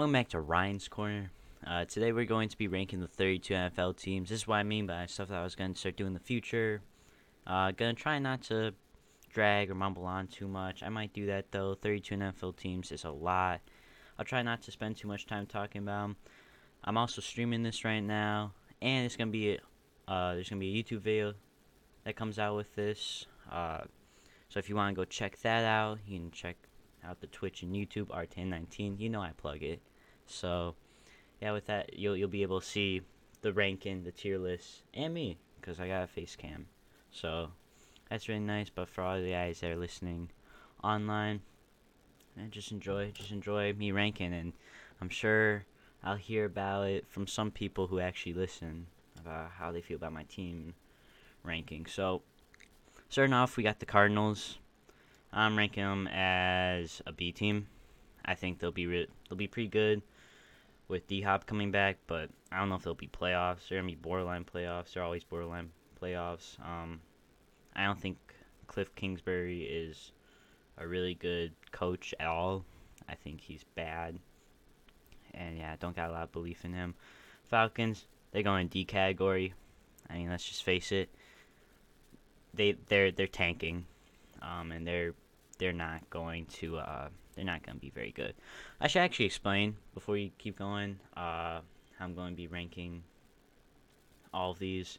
Welcome 0.00 0.14
back 0.14 0.28
to 0.28 0.40
Ryan's 0.40 0.88
Corner. 0.88 1.30
Uh, 1.66 1.84
today 1.84 2.10
we're 2.10 2.24
going 2.24 2.48
to 2.48 2.56
be 2.56 2.68
ranking 2.68 3.00
the 3.02 3.06
32 3.06 3.52
NFL 3.52 3.98
teams. 3.98 4.30
This 4.30 4.38
is 4.40 4.48
what 4.48 4.56
I 4.56 4.62
mean 4.62 4.86
by 4.86 5.04
stuff 5.04 5.28
that 5.28 5.36
I 5.36 5.44
was 5.44 5.54
going 5.54 5.74
to 5.74 5.78
start 5.78 5.98
doing 5.98 6.06
in 6.06 6.14
the 6.14 6.20
future. 6.20 6.80
Uh, 7.46 7.72
gonna 7.72 7.92
try 7.92 8.18
not 8.18 8.40
to 8.44 8.72
drag 9.28 9.70
or 9.70 9.74
mumble 9.74 10.06
on 10.06 10.26
too 10.26 10.48
much. 10.48 10.82
I 10.82 10.88
might 10.88 11.12
do 11.12 11.26
that 11.26 11.52
though. 11.52 11.74
32 11.74 12.14
NFL 12.14 12.56
teams 12.56 12.92
is 12.92 13.04
a 13.04 13.10
lot. 13.10 13.60
I'll 14.18 14.24
try 14.24 14.40
not 14.40 14.62
to 14.62 14.70
spend 14.70 14.96
too 14.96 15.06
much 15.06 15.26
time 15.26 15.44
talking 15.44 15.82
about 15.82 16.00
them. 16.00 16.16
I'm 16.82 16.96
also 16.96 17.20
streaming 17.20 17.62
this 17.62 17.84
right 17.84 18.00
now, 18.00 18.54
and 18.80 19.04
it's 19.04 19.16
gonna 19.16 19.30
be 19.30 19.58
uh, 20.08 20.32
there's 20.32 20.48
gonna 20.48 20.60
be 20.60 20.80
a 20.80 20.82
YouTube 20.82 21.00
video 21.00 21.34
that 22.04 22.16
comes 22.16 22.38
out 22.38 22.56
with 22.56 22.74
this. 22.74 23.26
Uh, 23.52 23.80
so 24.48 24.58
if 24.58 24.70
you 24.70 24.76
want 24.76 24.96
to 24.96 24.98
go 24.98 25.04
check 25.04 25.38
that 25.40 25.66
out, 25.66 25.98
you 26.06 26.18
can 26.18 26.30
check 26.30 26.56
out 27.04 27.20
the 27.20 27.26
Twitch 27.26 27.62
and 27.62 27.74
YouTube 27.74 28.06
RTAN19. 28.06 28.98
You 28.98 29.10
know 29.10 29.20
I 29.20 29.32
plug 29.36 29.62
it. 29.62 29.82
So 30.30 30.74
yeah, 31.40 31.52
with 31.52 31.66
that 31.66 31.98
you'll 31.98 32.16
you'll 32.16 32.28
be 32.28 32.42
able 32.42 32.60
to 32.60 32.66
see 32.66 33.02
the 33.42 33.52
ranking, 33.52 34.04
the 34.04 34.12
tier 34.12 34.38
list, 34.38 34.82
and 34.94 35.14
me 35.14 35.38
because 35.60 35.80
I 35.80 35.88
got 35.88 36.04
a 36.04 36.06
face 36.06 36.36
cam. 36.36 36.66
So 37.10 37.48
that's 38.08 38.28
really 38.28 38.40
nice. 38.40 38.70
But 38.70 38.88
for 38.88 39.02
all 39.02 39.20
the 39.20 39.30
guys 39.30 39.60
that 39.60 39.70
are 39.70 39.76
listening 39.76 40.30
online, 40.82 41.40
and 42.36 42.50
just 42.50 42.72
enjoy, 42.72 43.12
just 43.12 43.30
enjoy 43.30 43.72
me 43.72 43.92
ranking, 43.92 44.32
and 44.32 44.52
I'm 45.00 45.08
sure 45.08 45.64
I'll 46.02 46.16
hear 46.16 46.44
about 46.44 46.88
it 46.88 47.06
from 47.08 47.26
some 47.26 47.50
people 47.50 47.86
who 47.86 48.00
actually 48.00 48.34
listen 48.34 48.86
about 49.18 49.50
how 49.52 49.72
they 49.72 49.80
feel 49.80 49.96
about 49.96 50.12
my 50.12 50.24
team 50.24 50.74
ranking. 51.44 51.86
So 51.86 52.22
starting 53.08 53.34
off, 53.34 53.56
we 53.56 53.62
got 53.62 53.80
the 53.80 53.86
Cardinals. 53.86 54.58
I'm 55.32 55.56
ranking 55.56 55.84
them 55.84 56.08
as 56.08 57.02
a 57.06 57.12
B 57.12 57.32
team. 57.32 57.68
I 58.24 58.34
think 58.34 58.58
they'll 58.58 58.72
be 58.72 58.86
re- 58.86 59.08
they'll 59.28 59.38
be 59.38 59.46
pretty 59.46 59.68
good 59.68 60.02
with 60.90 61.06
D 61.06 61.20
Hop 61.22 61.46
coming 61.46 61.70
back, 61.70 61.98
but 62.06 62.28
I 62.50 62.58
don't 62.58 62.68
know 62.68 62.74
if 62.74 62.82
they'll 62.82 62.94
be 62.94 63.08
playoffs. 63.08 63.68
They're 63.68 63.78
gonna 63.78 63.90
be 63.90 63.94
borderline 63.94 64.44
playoffs. 64.44 64.92
They're 64.92 65.04
always 65.04 65.24
borderline 65.24 65.70
playoffs. 66.02 66.58
Um, 66.60 67.00
I 67.74 67.84
don't 67.84 67.98
think 67.98 68.18
Cliff 68.66 68.94
Kingsbury 68.96 69.62
is 69.62 70.12
a 70.76 70.86
really 70.86 71.14
good 71.14 71.52
coach 71.70 72.12
at 72.18 72.26
all. 72.26 72.64
I 73.08 73.14
think 73.14 73.40
he's 73.40 73.64
bad, 73.74 74.18
and 75.32 75.56
yeah, 75.56 75.72
I 75.72 75.76
don't 75.76 75.96
got 75.96 76.10
a 76.10 76.12
lot 76.12 76.24
of 76.24 76.32
belief 76.32 76.64
in 76.64 76.72
him. 76.72 76.94
Falcons, 77.44 78.06
they 78.32 78.42
go 78.42 78.56
in 78.56 78.66
D 78.66 78.84
category. 78.84 79.54
I 80.08 80.14
mean, 80.14 80.28
let's 80.28 80.44
just 80.44 80.64
face 80.64 80.90
it. 80.90 81.08
They 82.52 82.72
they're 82.88 83.12
they're 83.12 83.28
tanking, 83.28 83.86
um, 84.42 84.72
and 84.72 84.84
they're 84.84 85.14
they're 85.58 85.72
not 85.72 86.10
going 86.10 86.46
to 86.46 86.78
uh, 86.78 87.08
they're 87.34 87.44
not 87.44 87.62
going 87.64 87.76
to 87.76 87.80
be 87.80 87.90
very 87.90 88.12
good. 88.12 88.34
I 88.80 88.88
should 88.88 89.02
actually 89.02 89.26
explain 89.26 89.76
before 89.94 90.16
you 90.16 90.30
keep 90.38 90.58
going 90.58 90.98
uh, 91.16 91.60
how 91.98 92.04
I'm 92.04 92.14
going 92.14 92.30
to 92.30 92.36
be 92.36 92.48
ranking 92.48 93.02
all 94.32 94.52
of 94.52 94.58
these. 94.58 94.98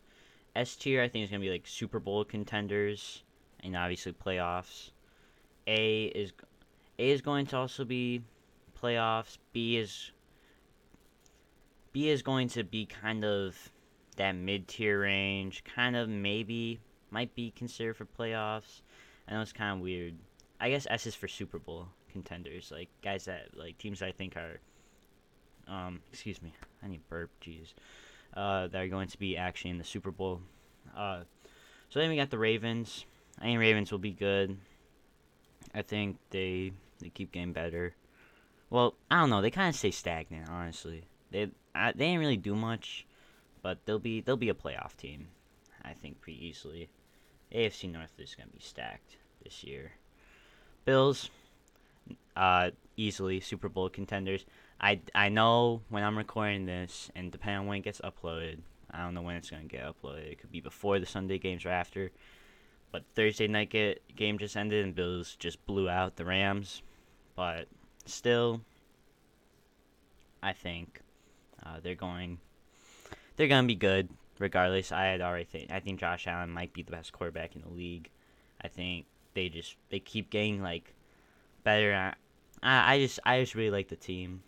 S 0.55 0.75
tier 0.75 1.01
I 1.01 1.07
think 1.07 1.23
is 1.23 1.29
going 1.29 1.41
to 1.41 1.45
be 1.45 1.51
like 1.51 1.65
Super 1.65 1.99
Bowl 1.99 2.25
contenders 2.25 3.23
and 3.63 3.75
obviously 3.75 4.13
playoffs. 4.13 4.91
A 5.67 6.05
is 6.05 6.33
A 6.99 7.09
is 7.09 7.21
going 7.21 7.45
to 7.47 7.57
also 7.57 7.85
be 7.85 8.21
playoffs. 8.81 9.37
B 9.53 9.77
is 9.77 10.11
B 11.93 12.09
is 12.09 12.21
going 12.21 12.47
to 12.49 12.63
be 12.63 12.85
kind 12.85 13.23
of 13.23 13.55
that 14.17 14.33
mid 14.33 14.67
tier 14.67 15.01
range, 15.01 15.63
kind 15.63 15.95
of 15.95 16.09
maybe 16.09 16.79
might 17.11 17.33
be 17.35 17.51
considered 17.51 17.95
for 17.95 18.05
playoffs. 18.05 18.81
I 19.27 19.33
know 19.33 19.41
it's 19.41 19.53
kind 19.53 19.75
of 19.75 19.81
weird. 19.81 20.15
I 20.59 20.69
guess 20.69 20.85
S 20.89 21.07
is 21.07 21.15
for 21.15 21.27
Super 21.27 21.59
Bowl 21.59 21.87
contenders, 22.11 22.71
like 22.71 22.89
guys 23.03 23.25
that 23.25 23.49
like 23.55 23.77
teams 23.77 24.01
I 24.01 24.11
think 24.11 24.37
are. 24.37 24.59
Um, 25.67 26.01
excuse 26.11 26.41
me, 26.41 26.53
I 26.83 26.87
need 26.87 27.07
burp. 27.09 27.29
Jeez, 27.43 27.73
uh, 28.35 28.67
that 28.67 28.81
are 28.81 28.87
going 28.87 29.07
to 29.07 29.19
be 29.19 29.37
actually 29.37 29.71
in 29.71 29.77
the 29.77 29.83
Super 29.83 30.11
Bowl. 30.11 30.41
Uh, 30.95 31.21
so 31.89 31.99
then 31.99 32.09
we 32.09 32.15
got 32.15 32.29
the 32.29 32.37
Ravens. 32.37 33.05
I 33.39 33.43
think 33.43 33.59
Ravens 33.59 33.91
will 33.91 33.99
be 33.99 34.11
good. 34.11 34.57
I 35.73 35.81
think 35.81 36.17
they 36.29 36.71
they 36.99 37.09
keep 37.09 37.31
getting 37.31 37.53
better. 37.53 37.93
Well, 38.69 38.95
I 39.09 39.19
don't 39.19 39.29
know. 39.29 39.41
They 39.41 39.51
kind 39.51 39.69
of 39.69 39.75
stay 39.75 39.91
stagnant, 39.91 40.49
honestly. 40.49 41.03
They 41.31 41.49
I, 41.75 41.91
they 41.91 42.07
didn't 42.07 42.19
really 42.19 42.37
do 42.37 42.55
much, 42.55 43.05
but 43.61 43.79
they'll 43.85 43.99
be 43.99 44.21
they'll 44.21 44.37
be 44.37 44.49
a 44.49 44.53
playoff 44.53 44.95
team. 44.97 45.27
I 45.83 45.93
think 45.93 46.21
pretty 46.21 46.45
easily. 46.45 46.89
AFC 47.53 47.91
North 47.91 48.13
is 48.17 48.35
gonna 48.35 48.49
be 48.49 48.61
stacked 48.61 49.17
this 49.43 49.63
year. 49.63 49.91
Bills, 50.85 51.29
uh, 52.35 52.71
easily 52.97 53.39
Super 53.39 53.69
Bowl 53.69 53.89
contenders. 53.89 54.45
I, 54.79 55.01
I 55.13 55.29
know 55.29 55.81
when 55.89 56.03
I'm 56.03 56.17
recording 56.17 56.65
this, 56.65 57.11
and 57.15 57.31
depending 57.31 57.59
on 57.59 57.67
when 57.67 57.77
it 57.79 57.83
gets 57.83 58.01
uploaded, 58.01 58.59
I 58.89 59.03
don't 59.03 59.13
know 59.13 59.21
when 59.21 59.35
it's 59.35 59.49
gonna 59.49 59.63
get 59.63 59.83
uploaded. 59.83 60.31
It 60.31 60.39
could 60.39 60.51
be 60.51 60.59
before 60.59 60.99
the 60.99 61.05
Sunday 61.05 61.37
games 61.37 61.65
or 61.65 61.69
after. 61.69 62.11
But 62.91 63.03
Thursday 63.15 63.47
night 63.47 63.69
get, 63.69 64.01
game 64.15 64.37
just 64.37 64.57
ended, 64.57 64.83
and 64.83 64.93
Bills 64.93 65.35
just 65.39 65.65
blew 65.65 65.87
out 65.89 66.17
the 66.17 66.25
Rams. 66.25 66.81
But 67.35 67.67
still, 68.05 68.61
I 70.43 70.53
think 70.53 71.01
uh, 71.65 71.79
they're 71.81 71.95
going. 71.95 72.39
They're 73.37 73.47
gonna 73.47 73.67
be 73.67 73.75
good 73.75 74.09
regardless. 74.39 74.91
I 74.91 75.05
had 75.05 75.21
already 75.21 75.45
think 75.45 75.71
I 75.71 75.79
think 75.79 75.99
Josh 75.99 76.27
Allen 76.27 76.49
might 76.49 76.73
be 76.73 76.83
the 76.83 76.91
best 76.91 77.13
quarterback 77.13 77.55
in 77.55 77.61
the 77.61 77.69
league. 77.69 78.09
I 78.61 78.67
think 78.67 79.05
they 79.33 79.47
just 79.47 79.75
they 79.89 79.99
keep 79.99 80.29
getting 80.29 80.61
like 80.61 80.93
better. 81.63 82.13
I 82.63 82.95
I 82.95 82.99
just 82.99 83.19
I 83.25 83.39
just 83.41 83.55
really 83.55 83.71
like 83.71 83.87
the 83.87 83.95
team. 83.95 84.43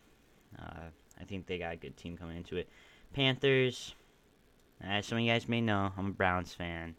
Uh, 0.58 0.90
I 1.20 1.24
think 1.24 1.48
they 1.48 1.58
got 1.58 1.74
a 1.74 1.78
good 1.78 1.98
team 1.98 2.18
coming 2.18 2.38
into 2.38 2.58
it. 2.58 2.70
Panthers. 3.14 3.96
As 4.82 5.06
some 5.06 5.18
of 5.18 5.24
you 5.24 5.32
guys 5.32 5.48
may 5.48 5.62
know, 5.62 5.94
I'm 5.98 6.08
a 6.08 6.12
Browns 6.12 6.54
fan. 6.54 6.84
And 6.84 6.96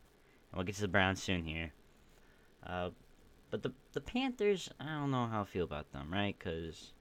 we'll 0.54 0.64
get 0.64 0.76
to 0.76 0.80
the 0.80 0.88
Browns 0.88 1.22
soon 1.22 1.44
here. 1.44 1.70
Uh, 2.66 2.90
but 3.50 3.62
the 3.62 3.72
the 3.92 4.00
Panthers, 4.00 4.70
I 4.80 4.86
don't 4.86 5.10
know 5.10 5.26
how 5.26 5.42
I 5.42 5.44
feel 5.44 5.64
about 5.64 5.92
them, 5.92 6.12
right? 6.12 6.34
Because 6.38 6.92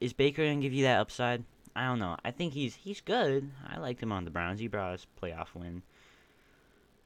is 0.00 0.12
Baker 0.12 0.44
gonna 0.44 0.60
give 0.60 0.72
you 0.72 0.84
that 0.84 1.00
upside? 1.00 1.44
I 1.74 1.86
don't 1.86 1.98
know. 1.98 2.16
I 2.24 2.30
think 2.30 2.54
he's 2.54 2.74
he's 2.74 3.00
good. 3.00 3.50
I 3.68 3.78
liked 3.78 4.02
him 4.02 4.12
on 4.12 4.24
the 4.24 4.30
Browns. 4.30 4.60
He 4.60 4.68
brought 4.68 4.94
us 4.94 5.06
playoff 5.20 5.48
win. 5.54 5.82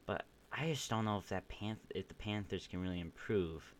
But 0.05 0.25
I 0.51 0.67
just 0.67 0.89
don't 0.89 1.05
know 1.05 1.17
if 1.17 1.27
that 1.29 1.49
Panth- 1.49 1.91
if 1.93 2.07
the 2.07 2.13
Panthers 2.13 2.67
can 2.67 2.81
really 2.81 2.99
improve. 2.99 3.73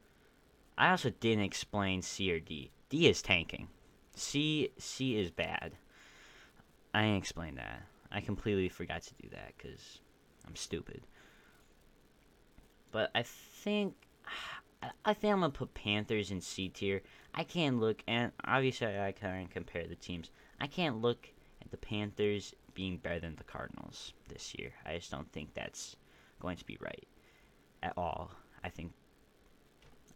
I 0.78 0.92
also 0.92 1.10
didn't 1.10 1.44
explain 1.44 2.02
C 2.02 2.32
or 2.32 2.40
D. 2.40 2.72
D 2.90 3.08
is 3.08 3.22
tanking. 3.22 3.68
C 4.16 4.72
C 4.78 5.18
is 5.18 5.32
bad. 5.32 5.74
I 6.94 7.04
didn't 7.04 7.18
explain 7.18 7.56
that. 7.56 7.84
I 8.12 8.22
completely 8.22 8.70
forgot 8.70 9.04
to 9.04 9.14
do 9.22 9.30
that 9.30 9.54
because 9.58 10.00
I'm 10.46 10.56
stupid. 10.56 11.04
But 12.92 13.12
I 13.16 13.24
think 13.24 13.96
I 15.06 15.14
think 15.14 15.34
I'm 15.34 15.42
gonna 15.42 15.52
put 15.52 15.74
Panthers 15.74 16.32
in 16.32 16.42
C 16.42 16.70
tier. 16.70 17.02
I 17.34 17.44
can't 17.44 17.80
look 17.80 18.04
and 18.08 18.32
obviously 18.44 19.00
I 19.00 19.12
can't 19.12 19.50
compare 19.50 19.88
the 19.88 19.96
teams. 19.96 20.32
I 20.60 20.68
can't 20.68 21.02
look 21.02 21.30
at 21.62 21.72
the 21.72 21.78
Panthers 21.78 22.54
being 22.74 22.98
better 22.98 23.20
than 23.20 23.36
the 23.36 23.44
Cardinals 23.44 24.14
this 24.28 24.56
year. 24.58 24.74
I 24.86 24.96
just 24.96 25.12
don't 25.12 25.32
think 25.32 25.54
that's 25.54 25.96
going 26.40 26.58
to 26.58 26.66
be 26.66 26.78
right 26.82 27.08
at 27.84 27.94
all. 27.98 28.32
I 28.64 28.70
think 28.70 28.92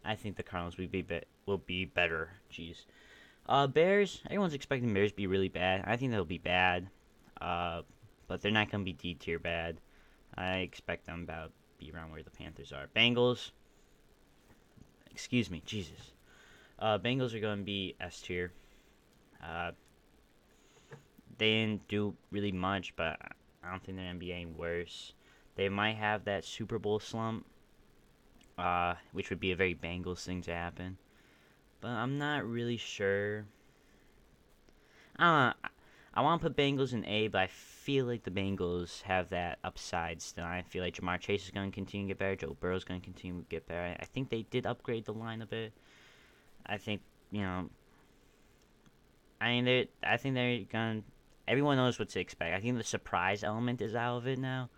I 0.06 0.14
think 0.14 0.36
the 0.36 0.42
Cardinals 0.42 0.76
will 0.76 0.86
be, 0.86 1.02
be 1.02 1.20
will 1.46 1.58
be 1.58 1.84
better. 1.84 2.30
Jeez. 2.52 2.84
Uh, 3.48 3.66
Bears. 3.66 4.22
Everyone's 4.26 4.54
expecting 4.54 4.92
Bears 4.94 5.10
to 5.10 5.16
be 5.16 5.26
really 5.26 5.48
bad. 5.48 5.84
I 5.86 5.96
think 5.96 6.12
they'll 6.12 6.24
be 6.24 6.38
bad. 6.38 6.88
Uh, 7.40 7.82
but 8.28 8.40
they're 8.40 8.52
not 8.52 8.70
gonna 8.70 8.84
be 8.84 8.92
D 8.92 9.14
tier 9.14 9.38
bad. 9.38 9.78
I 10.36 10.58
expect 10.58 11.06
them 11.06 11.22
about 11.22 11.52
be 11.78 11.90
around 11.92 12.10
where 12.10 12.22
the 12.22 12.30
Panthers 12.30 12.72
are. 12.72 12.86
Bengals. 12.94 13.50
Excuse 15.10 15.50
me, 15.50 15.62
Jesus. 15.64 16.12
Uh, 16.78 16.98
Bengals 16.98 17.34
are 17.34 17.40
going 17.40 17.58
to 17.58 17.64
be 17.64 17.94
S 18.00 18.20
tier. 18.20 18.52
Uh, 19.42 19.72
they 21.38 21.50
didn't 21.50 21.88
do 21.88 22.14
really 22.30 22.52
much, 22.52 22.94
but 22.96 23.18
I 23.62 23.70
don't 23.70 23.82
think 23.82 23.96
they're 23.96 24.06
gonna 24.06 24.18
be 24.18 24.32
any 24.32 24.46
worse. 24.46 25.12
They 25.54 25.68
might 25.68 25.96
have 25.96 26.24
that 26.24 26.44
Super 26.44 26.78
Bowl 26.78 26.98
slump, 26.98 27.46
uh, 28.58 28.94
which 29.12 29.30
would 29.30 29.40
be 29.40 29.52
a 29.52 29.56
very 29.56 29.74
Bengals 29.74 30.24
thing 30.24 30.42
to 30.42 30.54
happen. 30.54 30.96
But 31.80 31.88
I'm 31.88 32.18
not 32.18 32.46
really 32.46 32.76
sure. 32.76 33.46
I 35.18 35.54
don't 35.62 35.72
I 36.14 36.22
want 36.22 36.40
to 36.40 36.48
put 36.48 36.56
Bengals 36.56 36.94
in 36.94 37.04
A, 37.04 37.28
but 37.28 37.42
I 37.42 37.46
feel 37.46 38.06
like 38.06 38.22
the 38.22 38.30
Bengals 38.30 39.02
have 39.02 39.28
that 39.30 39.58
upside 39.62 40.22
still. 40.22 40.44
I 40.44 40.62
feel 40.62 40.82
like 40.82 40.96
Ja'Marr 40.96 41.20
Chase 41.20 41.44
is 41.44 41.50
going 41.50 41.70
to 41.70 41.74
continue 41.74 42.06
to 42.06 42.08
get 42.12 42.18
better. 42.18 42.36
Joe 42.36 42.56
Burrow 42.58 42.76
is 42.76 42.84
going 42.84 43.00
to 43.00 43.04
continue 43.04 43.42
to 43.42 43.48
get 43.50 43.68
better. 43.68 43.94
I 44.00 44.04
think 44.06 44.30
they 44.30 44.42
did 44.42 44.64
upgrade 44.64 45.04
the 45.04 45.12
line 45.12 45.42
a 45.42 45.46
bit. 45.46 45.74
I 46.64 46.78
think 46.78 47.02
you 47.30 47.42
know. 47.42 47.68
I 49.42 49.48
mean, 49.50 49.66
they. 49.66 49.88
I 50.02 50.16
think 50.16 50.34
they're 50.34 50.60
going. 50.60 51.02
to 51.02 51.08
Everyone 51.46 51.76
knows 51.76 51.98
what 51.98 52.08
to 52.08 52.20
expect. 52.20 52.56
I 52.56 52.60
think 52.60 52.78
the 52.78 52.82
surprise 52.82 53.44
element 53.44 53.82
is 53.82 53.94
out 53.94 54.16
of 54.16 54.26
it 54.26 54.38
now, 54.38 54.70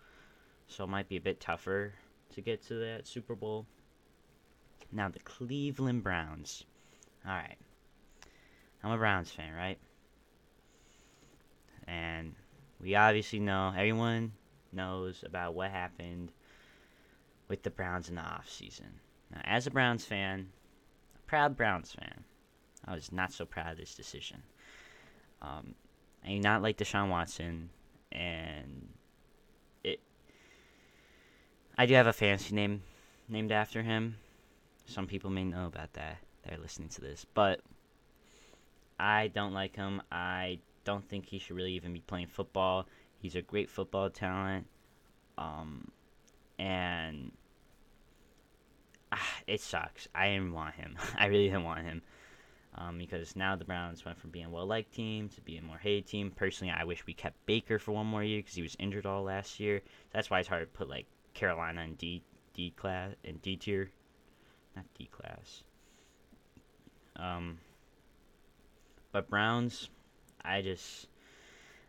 so 0.67 0.83
it 0.83 0.87
might 0.87 1.07
be 1.07 1.15
a 1.15 1.21
bit 1.21 1.39
tougher 1.39 1.93
to 2.35 2.41
get 2.41 2.61
to 2.67 2.75
that 2.75 3.07
Super 3.07 3.35
Bowl. 3.35 3.65
Now 4.91 5.09
the 5.09 5.19
Cleveland 5.19 6.03
Browns. 6.03 6.63
All 7.25 7.33
right. 7.33 7.57
I'm 8.83 8.91
a 8.91 8.97
Browns 8.97 9.29
fan, 9.31 9.53
right? 9.53 9.77
And 11.87 12.35
we 12.81 12.95
obviously 12.95 13.39
know, 13.39 13.73
everyone 13.75 14.31
knows 14.71 15.23
about 15.25 15.55
what 15.55 15.71
happened 15.71 16.31
with 17.47 17.63
the 17.63 17.71
Browns 17.71 18.09
in 18.09 18.15
the 18.15 18.21
offseason. 18.21 18.91
Now, 19.31 19.41
as 19.43 19.67
a 19.67 19.71
Browns 19.71 20.05
fan, 20.05 20.49
a 21.15 21.27
proud 21.27 21.57
Browns 21.57 21.91
fan, 21.91 22.23
I 22.85 22.93
was 22.93 23.11
not 23.11 23.33
so 23.33 23.45
proud 23.45 23.71
of 23.71 23.77
this 23.77 23.95
decision. 23.95 24.43
Um, 25.41 25.75
I 26.23 26.29
do 26.29 26.39
not 26.39 26.61
like 26.61 26.77
Deshaun 26.77 27.09
Watson, 27.09 27.69
and. 28.11 28.89
I 31.79 31.85
do 31.85 31.93
have 31.93 32.07
a 32.07 32.13
fantasy 32.13 32.53
name 32.53 32.81
named 33.29 33.53
after 33.53 33.81
him. 33.81 34.17
Some 34.85 35.07
people 35.07 35.29
may 35.29 35.45
know 35.45 35.65
about 35.65 35.93
that. 35.93 36.17
They're 36.43 36.57
listening 36.57 36.89
to 36.89 36.99
this, 36.99 37.25
but 37.33 37.61
I 38.99 39.29
don't 39.29 39.53
like 39.53 39.77
him. 39.77 40.01
I 40.11 40.59
don't 40.83 41.07
think 41.07 41.25
he 41.25 41.39
should 41.39 41.55
really 41.55 41.71
even 41.71 41.93
be 41.93 42.01
playing 42.01 42.27
football. 42.27 42.85
He's 43.21 43.35
a 43.35 43.41
great 43.41 43.69
football 43.69 44.09
talent, 44.09 44.67
um, 45.37 45.89
and 46.57 47.31
ah, 49.13 49.37
it 49.47 49.61
sucks. 49.61 50.09
I 50.13 50.31
didn't 50.31 50.51
want 50.51 50.75
him. 50.75 50.97
I 51.17 51.27
really 51.27 51.45
didn't 51.45 51.63
want 51.63 51.83
him. 51.83 52.01
Um, 52.75 52.97
because 52.97 53.37
now 53.37 53.55
the 53.55 53.63
Browns 53.63 54.03
went 54.03 54.19
from 54.19 54.31
being 54.31 54.47
a 54.47 54.49
well-liked 54.49 54.93
team 54.93 55.29
to 55.29 55.39
being 55.41 55.59
a 55.59 55.65
more 55.65 55.77
hated 55.77 56.07
team. 56.07 56.29
Personally, 56.29 56.73
I 56.77 56.83
wish 56.83 57.05
we 57.05 57.13
kept 57.13 57.45
Baker 57.45 57.79
for 57.79 57.93
one 57.93 58.05
more 58.05 58.23
year 58.23 58.39
because 58.39 58.55
he 58.55 58.61
was 58.61 58.75
injured 58.79 59.05
all 59.05 59.23
last 59.23 59.61
year. 59.61 59.81
That's 60.11 60.29
why 60.29 60.41
it's 60.41 60.49
hard 60.49 60.63
to 60.63 60.77
put 60.77 60.89
like 60.89 61.05
Carolina 61.33 61.81
in 61.81 61.95
D 61.95 62.21
D 62.53 62.73
class 62.75 63.13
in 63.23 63.37
D 63.37 63.55
tier, 63.55 63.91
not 64.75 64.85
D 64.97 65.09
class. 65.11 65.63
Um, 67.15 67.59
but 69.11 69.29
Browns, 69.29 69.89
I 70.43 70.61
just 70.61 71.07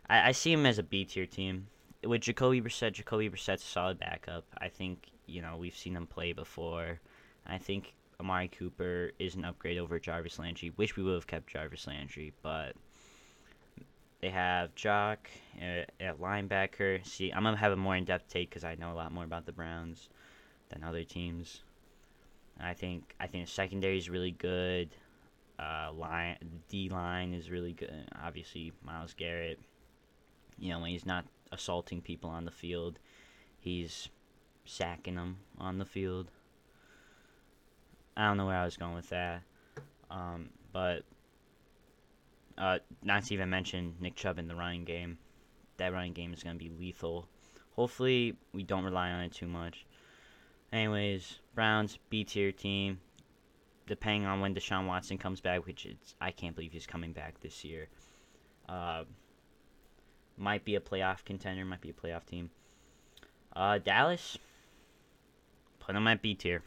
I, 0.09 0.29
I 0.29 0.31
see 0.31 0.51
him 0.51 0.65
as 0.65 0.77
a 0.77 0.83
B 0.83 1.05
tier 1.05 1.25
team. 1.25 1.67
With 2.03 2.21
Jacoby 2.21 2.61
Brissett, 2.61 2.93
Jacoby 2.93 3.29
Brissett's 3.29 3.63
a 3.63 3.67
solid 3.67 3.99
backup. 3.99 4.45
I 4.57 4.69
think 4.69 5.11
you 5.27 5.41
know 5.41 5.57
we've 5.57 5.75
seen 5.75 5.95
him 5.95 6.07
play 6.07 6.33
before. 6.33 6.99
I 7.45 7.57
think 7.57 7.93
Amari 8.19 8.47
Cooper 8.47 9.11
is 9.19 9.35
an 9.35 9.45
upgrade 9.45 9.77
over 9.77 9.99
Jarvis 9.99 10.39
Landry. 10.39 10.71
Wish 10.77 10.95
we 10.95 11.03
would 11.03 11.15
have 11.15 11.27
kept 11.27 11.47
Jarvis 11.47 11.87
Landry, 11.87 12.33
but 12.41 12.75
they 14.21 14.29
have 14.29 14.73
Jock 14.75 15.29
at, 15.59 15.91
at 15.99 16.19
linebacker. 16.19 17.05
See, 17.05 17.31
I'm 17.31 17.43
gonna 17.43 17.57
have 17.57 17.71
a 17.71 17.75
more 17.75 17.95
in-depth 17.95 18.29
take 18.29 18.49
because 18.49 18.63
I 18.63 18.75
know 18.75 18.91
a 18.91 18.95
lot 18.95 19.11
more 19.11 19.23
about 19.23 19.45
the 19.45 19.51
Browns 19.51 20.09
than 20.69 20.83
other 20.83 21.03
teams. 21.03 21.61
I 22.59 22.73
think 22.73 23.15
I 23.19 23.27
think 23.27 23.45
the 23.45 23.51
secondary 23.51 23.97
is 23.97 24.09
really 24.09 24.31
good. 24.31 24.89
Uh, 25.57 25.91
line 25.93 26.37
D 26.69 26.89
line 26.89 27.33
is 27.33 27.49
really 27.49 27.73
good. 27.73 28.07
Obviously, 28.23 28.71
Myles 28.83 29.13
Garrett. 29.15 29.59
You 30.59 30.69
know 30.69 30.79
when 30.79 30.91
he's 30.91 31.05
not 31.05 31.25
assaulting 31.51 32.01
people 32.01 32.29
on 32.29 32.45
the 32.45 32.51
field, 32.51 32.99
he's 33.59 34.09
sacking 34.65 35.15
them 35.15 35.37
on 35.57 35.79
the 35.79 35.85
field. 35.85 36.29
I 38.15 38.27
don't 38.27 38.37
know 38.37 38.45
where 38.45 38.57
I 38.57 38.65
was 38.65 38.77
going 38.77 38.93
with 38.93 39.09
that. 39.09 39.41
Um, 40.11 40.49
but 40.71 41.03
uh, 42.61 42.77
not 43.03 43.23
to 43.23 43.33
even 43.33 43.49
mention 43.49 43.95
Nick 43.99 44.15
Chubb 44.15 44.37
in 44.37 44.47
the 44.47 44.55
running 44.55 44.85
game. 44.85 45.17
That 45.77 45.93
running 45.93 46.13
game 46.13 46.31
is 46.31 46.43
going 46.43 46.57
to 46.57 46.63
be 46.63 46.69
lethal. 46.69 47.27
Hopefully, 47.75 48.37
we 48.53 48.61
don't 48.61 48.83
rely 48.83 49.09
on 49.09 49.21
it 49.21 49.31
too 49.31 49.47
much. 49.47 49.87
Anyways, 50.71 51.39
Browns 51.55 51.97
B 52.09 52.23
tier 52.23 52.51
team. 52.51 52.99
Depending 53.87 54.25
on 54.25 54.39
when 54.39 54.53
Deshaun 54.53 54.85
Watson 54.85 55.17
comes 55.17 55.41
back, 55.41 55.65
which 55.65 55.87
it's 55.87 56.13
I 56.21 56.29
can't 56.31 56.55
believe 56.55 56.71
he's 56.71 56.85
coming 56.85 57.13
back 57.13 57.41
this 57.41 57.65
year. 57.65 57.89
Uh, 58.69 59.03
might 60.37 60.63
be 60.63 60.75
a 60.75 60.79
playoff 60.79 61.25
contender. 61.25 61.65
Might 61.65 61.81
be 61.81 61.89
a 61.89 61.93
playoff 61.93 62.25
team. 62.25 62.51
Uh, 63.53 63.79
Dallas. 63.79 64.37
Put 65.79 65.93
them 65.93 66.07
at 66.07 66.21
B 66.21 66.35
tier. 66.35 66.61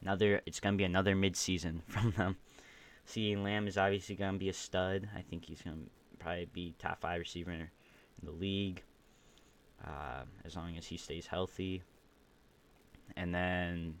Another, 0.00 0.40
it's 0.46 0.60
gonna 0.60 0.78
be 0.78 0.84
another 0.84 1.14
mid-season 1.14 1.82
from 1.88 2.12
them. 2.12 2.36
CeeDee 3.12 3.42
Lamb 3.42 3.68
is 3.68 3.76
obviously 3.76 4.16
gonna 4.16 4.38
be 4.38 4.48
a 4.48 4.54
stud. 4.54 5.08
I 5.14 5.20
think 5.20 5.44
he's 5.44 5.60
gonna 5.60 5.76
probably 6.18 6.46
be 6.46 6.74
top 6.78 7.00
five 7.00 7.20
receiver 7.20 7.50
in 7.50 7.68
the 8.22 8.30
league, 8.30 8.82
uh, 9.84 10.22
as 10.44 10.56
long 10.56 10.76
as 10.78 10.86
he 10.86 10.96
stays 10.96 11.26
healthy. 11.26 11.82
And 13.14 13.34
then 13.34 13.96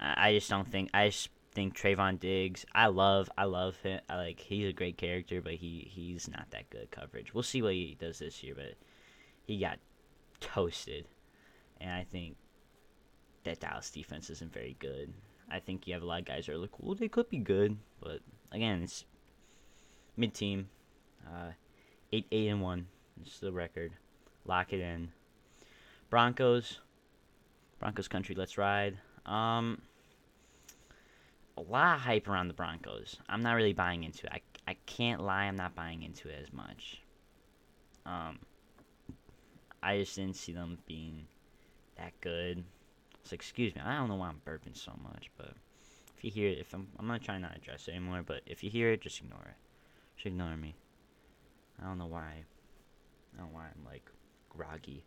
I, 0.00 0.32
just 0.32 0.50
don't 0.50 0.68
think 0.68 0.90
I 0.92 1.08
just 1.08 1.28
think 1.52 1.76
Trevon 1.76 2.18
Diggs. 2.18 2.66
I 2.74 2.86
love, 2.86 3.30
I 3.38 3.44
love 3.44 3.76
him. 3.76 4.00
I 4.08 4.16
like 4.16 4.40
he's 4.40 4.70
a 4.70 4.72
great 4.72 4.98
character, 4.98 5.40
but 5.40 5.54
he 5.54 5.88
he's 5.88 6.28
not 6.28 6.50
that 6.50 6.70
good 6.70 6.90
coverage. 6.90 7.32
We'll 7.32 7.44
see 7.44 7.62
what 7.62 7.74
he 7.74 7.96
does 7.98 8.18
this 8.18 8.42
year, 8.42 8.54
but 8.56 8.74
he 9.44 9.60
got 9.60 9.78
toasted, 10.40 11.06
and 11.80 11.92
I 11.92 12.02
think 12.02 12.36
that 13.44 13.60
Dallas 13.60 13.90
defense 13.90 14.30
isn't 14.30 14.52
very 14.52 14.74
good. 14.80 15.12
I 15.54 15.60
think 15.60 15.86
you 15.86 15.94
have 15.94 16.02
a 16.02 16.06
lot 16.06 16.18
of 16.18 16.24
guys 16.24 16.46
that 16.46 16.52
are 16.52 16.58
like, 16.58 16.80
well, 16.80 16.96
they 16.96 17.06
could 17.06 17.30
be 17.30 17.38
good, 17.38 17.76
but 18.00 18.18
again, 18.50 18.82
it's 18.82 19.04
mid 20.16 20.34
team. 20.34 20.68
Uh, 21.24 21.52
eight 22.12 22.26
eight 22.32 22.48
and 22.48 22.60
one. 22.60 22.88
It's 23.22 23.38
the 23.38 23.52
record. 23.52 23.92
Lock 24.44 24.72
it 24.72 24.80
in. 24.80 25.12
Broncos. 26.10 26.80
Broncos 27.78 28.08
country. 28.08 28.34
Let's 28.34 28.58
ride. 28.58 28.98
Um, 29.26 29.80
a 31.56 31.62
lot 31.62 31.94
of 31.94 32.00
hype 32.00 32.26
around 32.26 32.48
the 32.48 32.54
Broncos. 32.54 33.16
I'm 33.28 33.40
not 33.40 33.52
really 33.52 33.72
buying 33.72 34.02
into 34.02 34.26
it. 34.26 34.32
I 34.32 34.40
I 34.72 34.76
can't 34.86 35.22
lie. 35.22 35.44
I'm 35.44 35.56
not 35.56 35.76
buying 35.76 36.02
into 36.02 36.28
it 36.28 36.40
as 36.42 36.52
much. 36.52 37.00
Um, 38.04 38.40
I 39.80 39.98
just 39.98 40.16
didn't 40.16 40.34
see 40.34 40.52
them 40.52 40.78
being 40.84 41.26
that 41.96 42.12
good. 42.20 42.64
So 43.24 43.32
excuse 43.34 43.74
me, 43.74 43.80
I 43.82 43.96
don't 43.96 44.08
know 44.08 44.16
why 44.16 44.28
I'm 44.28 44.40
burping 44.46 44.76
so 44.76 44.92
much, 45.02 45.30
but 45.38 45.52
if 46.16 46.24
you 46.24 46.30
hear 46.30 46.48
it, 46.48 46.58
if 46.58 46.74
I'm, 46.74 46.88
I'm 46.98 47.06
not 47.06 47.22
trying 47.22 47.40
not 47.40 47.52
to 47.52 47.58
address 47.58 47.88
it 47.88 47.92
anymore, 47.92 48.22
but 48.24 48.42
if 48.46 48.62
you 48.62 48.68
hear 48.68 48.92
it, 48.92 49.00
just 49.00 49.20
ignore 49.20 49.46
it. 49.46 49.56
Just 50.16 50.26
ignore 50.26 50.56
me. 50.56 50.74
I 51.82 51.86
don't 51.86 51.98
know 51.98 52.06
why. 52.06 52.44
I 53.32 53.38
don't 53.38 53.46
know 53.46 53.52
why 53.52 53.64
I'm 53.64 53.84
like 53.84 54.10
groggy. 54.50 55.04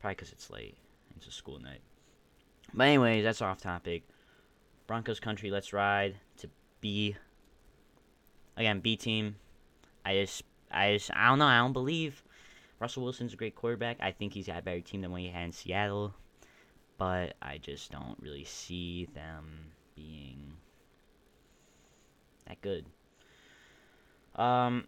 Probably 0.00 0.14
because 0.14 0.30
it's 0.30 0.50
late. 0.50 0.76
It's 1.16 1.26
a 1.26 1.32
school 1.32 1.58
night. 1.58 1.80
But 2.72 2.84
anyways, 2.84 3.24
that's 3.24 3.42
off 3.42 3.60
topic. 3.60 4.04
Broncos 4.86 5.18
country, 5.18 5.50
let's 5.50 5.72
ride 5.72 6.16
to 6.38 6.48
B. 6.80 7.16
Again, 8.56 8.78
B 8.78 8.96
team. 8.96 9.36
I 10.04 10.14
just, 10.14 10.44
I 10.70 10.92
just, 10.94 11.10
I 11.12 11.28
don't 11.28 11.40
know. 11.40 11.46
I 11.46 11.58
don't 11.58 11.72
believe 11.72 12.22
Russell 12.78 13.02
Wilson's 13.02 13.32
a 13.32 13.36
great 13.36 13.56
quarterback. 13.56 13.96
I 14.00 14.12
think 14.12 14.32
he's 14.32 14.46
got 14.46 14.60
a 14.60 14.62
better 14.62 14.80
team 14.80 15.00
than 15.00 15.10
what 15.10 15.22
he 15.22 15.28
had 15.28 15.44
in 15.44 15.52
Seattle 15.52 16.14
but 16.98 17.34
I 17.42 17.58
just 17.58 17.90
don't 17.90 18.16
really 18.20 18.44
see 18.44 19.06
them 19.14 19.72
being 19.94 20.54
that 22.46 22.60
good. 22.60 22.84
Um, 24.34 24.84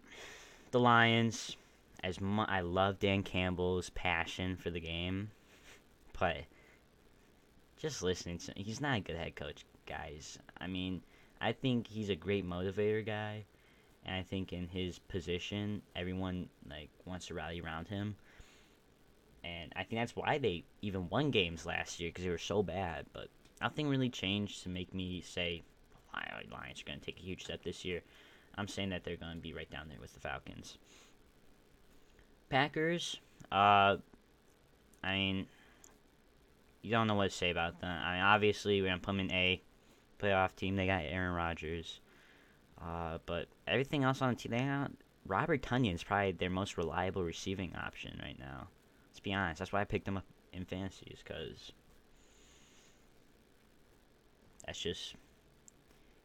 the 0.71 0.79
Lions, 0.79 1.55
as 2.03 2.21
mu- 2.21 2.43
I 2.43 2.61
love 2.61 2.99
Dan 2.99 3.23
Campbell's 3.23 3.89
passion 3.89 4.55
for 4.55 4.69
the 4.69 4.79
game, 4.79 5.31
but 6.19 6.37
just 7.77 8.03
listening 8.03 8.37
to 8.39 8.53
he's 8.55 8.81
not 8.81 8.97
a 8.97 9.01
good 9.01 9.15
head 9.15 9.35
coach, 9.35 9.65
guys. 9.85 10.37
I 10.59 10.67
mean, 10.67 11.01
I 11.41 11.51
think 11.51 11.87
he's 11.87 12.09
a 12.09 12.15
great 12.15 12.47
motivator 12.47 13.05
guy, 13.05 13.45
and 14.05 14.15
I 14.15 14.23
think 14.23 14.53
in 14.53 14.67
his 14.67 14.99
position, 14.99 15.81
everyone 15.95 16.49
like 16.69 16.89
wants 17.05 17.27
to 17.27 17.33
rally 17.33 17.61
around 17.61 17.87
him 17.87 18.15
and 19.43 19.71
I 19.75 19.83
think 19.83 20.01
that's 20.01 20.15
why 20.15 20.37
they 20.37 20.63
even 20.81 21.09
won 21.09 21.31
games 21.31 21.65
last 21.65 21.99
year 21.99 22.09
because 22.09 22.23
they 22.23 22.29
were 22.29 22.37
so 22.37 22.63
bad. 22.63 23.05
But 23.13 23.29
nothing 23.61 23.87
really 23.87 24.09
changed 24.09 24.63
to 24.63 24.69
make 24.69 24.93
me 24.93 25.21
say 25.21 25.63
Lions 26.51 26.81
are 26.81 26.85
going 26.85 26.99
to 26.99 27.05
take 27.05 27.19
a 27.19 27.23
huge 27.23 27.43
step 27.43 27.63
this 27.63 27.85
year. 27.85 28.01
I'm 28.57 28.67
saying 28.67 28.89
that 28.89 29.03
they're 29.03 29.15
going 29.15 29.35
to 29.35 29.41
be 29.41 29.53
right 29.53 29.69
down 29.69 29.87
there 29.89 29.99
with 30.01 30.13
the 30.13 30.19
Falcons. 30.19 30.77
Packers, 32.49 33.17
uh, 33.51 33.97
I 35.03 35.13
mean, 35.13 35.47
you 36.81 36.91
don't 36.91 37.07
know 37.07 37.15
what 37.15 37.29
to 37.29 37.35
say 37.35 37.51
about 37.51 37.79
them. 37.79 37.89
I 37.89 38.13
mean, 38.13 38.23
obviously 38.23 38.81
we're 38.81 38.87
gonna 38.87 38.99
put 38.99 39.07
them 39.07 39.19
in 39.19 39.31
A, 39.31 39.61
playoff 40.19 40.55
team. 40.55 40.75
They 40.75 40.87
got 40.87 41.03
Aaron 41.03 41.33
Rodgers, 41.33 41.99
uh, 42.81 43.19
but 43.25 43.47
everything 43.67 44.03
else 44.03 44.21
on 44.21 44.29
the 44.29 44.35
team, 44.35 44.51
they 44.51 44.59
got 44.59 44.91
Robert 45.27 45.61
Tonyan's 45.61 46.03
probably 46.03 46.31
their 46.31 46.49
most 46.49 46.77
reliable 46.77 47.23
receiving 47.23 47.75
option 47.75 48.19
right 48.23 48.39
now. 48.39 48.67
Let's 49.19 49.25
be 49.25 49.33
honest. 49.33 49.59
That's 49.59 49.73
why 49.73 49.81
I 49.81 49.83
picked 49.83 50.07
him 50.07 50.15
up 50.15 50.23
in 50.53 50.63
fantasies 50.63 51.17
because 51.21 51.73
that's 54.65 54.79
just 54.79 55.15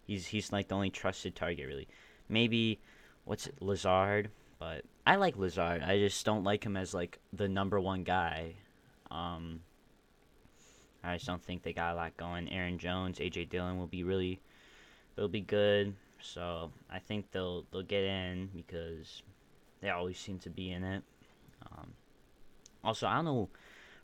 he's 0.06 0.28
he's 0.28 0.52
like 0.52 0.68
the 0.68 0.76
only 0.76 0.90
trusted 0.90 1.34
target 1.34 1.66
really. 1.66 1.88
Maybe 2.28 2.78
what's 3.24 3.48
it, 3.48 3.60
Lazard, 3.60 4.30
but 4.60 4.84
I 5.04 5.16
like 5.16 5.36
Lazard. 5.36 5.82
I 5.82 5.98
just 5.98 6.24
don't 6.24 6.44
like 6.44 6.62
him 6.62 6.76
as 6.76 6.94
like 6.94 7.18
the 7.32 7.48
number 7.48 7.80
one 7.80 8.04
guy. 8.04 8.54
Um, 9.10 9.62
I 11.02 11.14
just 11.14 11.26
don't 11.26 11.42
think 11.42 11.64
they 11.64 11.72
got 11.72 11.94
a 11.94 11.96
lot 11.96 12.16
going. 12.16 12.48
Aaron 12.52 12.78
Jones, 12.78 13.18
AJ 13.18 13.48
Dillon 13.48 13.76
will 13.76 13.88
be 13.88 14.04
really, 14.04 14.38
they'll 15.16 15.26
be 15.26 15.40
good. 15.40 15.96
So 16.20 16.70
I 16.88 17.00
think 17.00 17.32
they'll 17.32 17.64
they'll 17.72 17.82
get 17.82 18.04
in 18.04 18.50
because 18.54 19.24
they 19.80 19.90
always 19.90 20.16
seem 20.16 20.38
to 20.38 20.48
be 20.48 20.70
in 20.70 20.84
it. 20.84 21.02
Um, 21.72 21.88
also, 22.84 23.06
I 23.06 23.16
don't 23.16 23.24
know. 23.24 23.48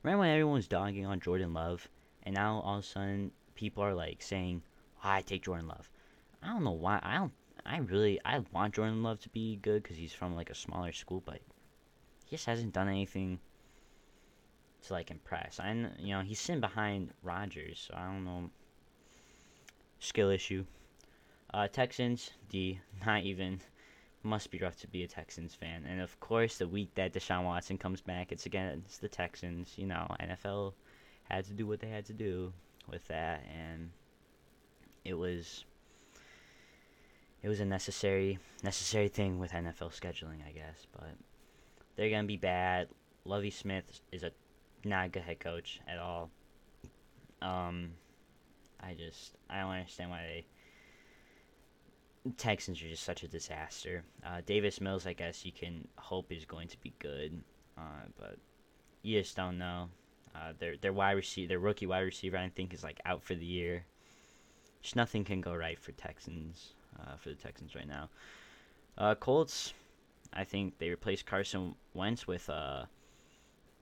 Remember 0.03 0.21
when 0.21 0.31
everyone 0.31 0.55
was 0.55 0.69
dogging 0.69 1.07
on 1.07 1.21
Jordan 1.21 1.53
Love, 1.53 1.89
and 2.23 2.35
now 2.35 2.61
all 2.65 2.79
of 2.79 2.85
a 2.85 2.87
sudden 2.87 3.31
people 3.55 3.83
are 3.83 3.95
like 3.95 4.23
saying, 4.23 4.63
oh, 5.05 5.09
"I 5.09 5.23
take 5.23 5.43
Jordan 5.43 5.69
Love." 5.69 5.91
I 6.43 6.49
don't 6.49 6.65
know 6.65 6.73
why. 6.73 7.01
I 7.03 7.19
don't. 7.19 7.33
I 7.67 7.79
really 7.79 8.19
I 8.25 8.41
want 8.53 8.75
Jordan 8.75 9.03
Love 9.03 9.21
to 9.21 9.29
be 9.29 9.57
good 9.57 9.83
because 9.83 9.99
he's 9.99 10.15
from 10.15 10.35
like 10.35 10.51
a 10.51 10.55
smaller 10.55 10.93
school, 10.93 11.23
but 11.25 11.41
he 12.25 12.37
just 12.37 12.47
hasn't 12.47 12.73
done 12.73 12.89
anything 12.89 13.39
to 14.87 14.93
like 14.93 15.11
impress. 15.11 15.61
I 15.61 15.73
you 15.99 16.15
know 16.15 16.23
he's 16.23 16.41
sitting 16.41 16.61
behind 16.61 17.13
Rodgers, 17.23 17.87
so 17.89 17.95
I 17.97 18.07
don't 18.07 18.25
know. 18.25 18.51
Skill 19.99 20.31
issue. 20.31 20.65
Uh, 21.53 21.69
Texans 21.69 22.31
D 22.49 22.81
not 23.07 23.23
even 23.25 23.61
must 24.23 24.51
be 24.51 24.59
rough 24.59 24.79
to 24.81 24.89
be 24.89 25.03
a 25.03 25.09
Texans 25.09 25.55
fan, 25.55 25.85
and 25.89 26.01
of 26.01 26.19
course 26.21 26.59
the 26.59 26.69
week 26.69 26.95
that 26.95 27.13
Deshaun 27.13 27.45
Watson 27.45 27.79
comes 27.79 28.01
back, 28.01 28.33
it's 28.33 28.47
against 28.47 29.01
the 29.01 29.09
Texans. 29.09 29.75
You 29.77 29.87
know 29.87 30.07
NFL 30.21 30.75
had 31.25 31.45
to 31.47 31.53
do 31.53 31.67
what 31.67 31.81
they 31.81 31.89
had 31.89 32.05
to 32.07 32.13
do 32.13 32.53
with 32.89 33.07
that, 33.09 33.45
and 33.53 33.91
it 35.05 35.15
was 35.15 35.65
it 37.43 37.49
was 37.49 37.61
a 37.61 37.65
necessary 37.65 38.39
necessary 38.63 39.09
thing 39.09 39.39
with 39.39 39.53
NFL 39.53 39.99
scheduling, 39.99 40.47
I 40.47 40.53
guess. 40.53 40.87
But 40.93 41.15
they're 41.97 42.11
gonna 42.11 42.25
be 42.25 42.37
bad. 42.37 42.89
Lovie 43.25 43.51
Smith 43.51 44.01
is 44.13 44.23
a 44.23 44.33
not 44.85 45.07
a 45.07 45.09
good 45.09 45.23
head 45.23 45.41
coach 45.41 45.81
at 45.89 45.99
all. 45.99 46.31
Um, 47.43 47.93
I 48.81 48.95
just 48.95 49.37
I 49.49 49.61
don't 49.61 49.71
understand 49.71 50.11
why 50.11 50.23
they 50.23 50.47
Texans 52.37 52.83
are 52.83 52.89
just 52.89 53.03
such 53.03 53.23
a 53.23 53.29
disaster. 53.29 54.03
Uh, 54.25 54.43
Davis 54.45 54.81
Mills, 54.81 55.07
I 55.07 55.15
guess 55.15 55.45
you 55.45 55.53
can 55.53 55.89
hope 55.97 56.31
is 56.31 56.45
going 56.45 56.69
to 56.69 56.81
be 56.81 56.93
good, 56.99 57.43
uh, 57.79 58.05
but 58.19 58.37
you 59.03 59.21
just 59.21 59.37
don't 59.37 59.59
know. 59.59 59.89
Uh, 60.35 60.53
their 60.59 60.77
their 60.77 60.93
wide 60.93 61.13
receiver, 61.13 61.49
their 61.49 61.59
rookie 61.59 61.87
wide 61.87 62.01
receiver, 62.01 62.37
I 62.37 62.49
think 62.51 62.75
is 62.75 62.85
like 62.85 63.01
out 63.05 63.23
for 63.23 63.35
the 63.35 63.45
year. 63.45 63.85
Just 64.83 64.97
nothing 64.97 65.25
can 65.25 65.41
go 65.41 65.55
right 65.55 65.79
for 65.79 65.93
Texans 65.93 66.75
uh, 66.99 67.17
for 67.17 67.31
the 67.31 67.35
Texans 67.35 67.75
right 67.75 67.89
now. 67.89 68.09
Uh, 68.99 69.15
Colts, 69.15 69.73
I 70.33 70.45
think 70.45 70.79
they 70.79 70.91
replaced 70.91 71.27
Carson 71.27 71.75
Wentz 71.95 72.27
with 72.27 72.49
a 72.49 72.89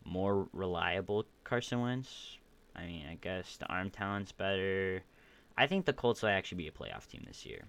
more 0.05 0.49
reliable 0.53 1.27
Carson 1.45 1.81
Wentz. 1.81 2.39
I 2.75 2.87
mean, 2.87 3.05
I 3.11 3.19
guess 3.21 3.57
the 3.57 3.67
arm 3.67 3.91
talent's 3.91 4.33
better. 4.33 5.03
I 5.57 5.67
think 5.67 5.87
the 5.87 5.93
Colts 5.93 6.23
will 6.23 6.31
actually 6.31 6.59
be 6.59 6.69
a 6.69 6.73
playoff 6.73 7.09
team 7.09 7.25
this 7.27 7.45
year. 7.45 7.65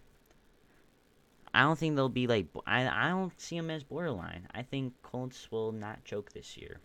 I 1.53 1.61
don't 1.61 1.77
think 1.77 1.95
they'll 1.95 2.09
be 2.09 2.27
like 2.27 2.47
I 2.67 2.87
I 2.87 3.09
don't 3.09 3.39
see 3.39 3.57
them 3.57 3.69
as 3.69 3.83
borderline. 3.83 4.47
I 4.53 4.61
think 4.61 4.93
Colts 5.01 5.51
will 5.51 5.71
not 5.71 6.03
choke 6.05 6.31
this 6.31 6.57
year. 6.57 6.79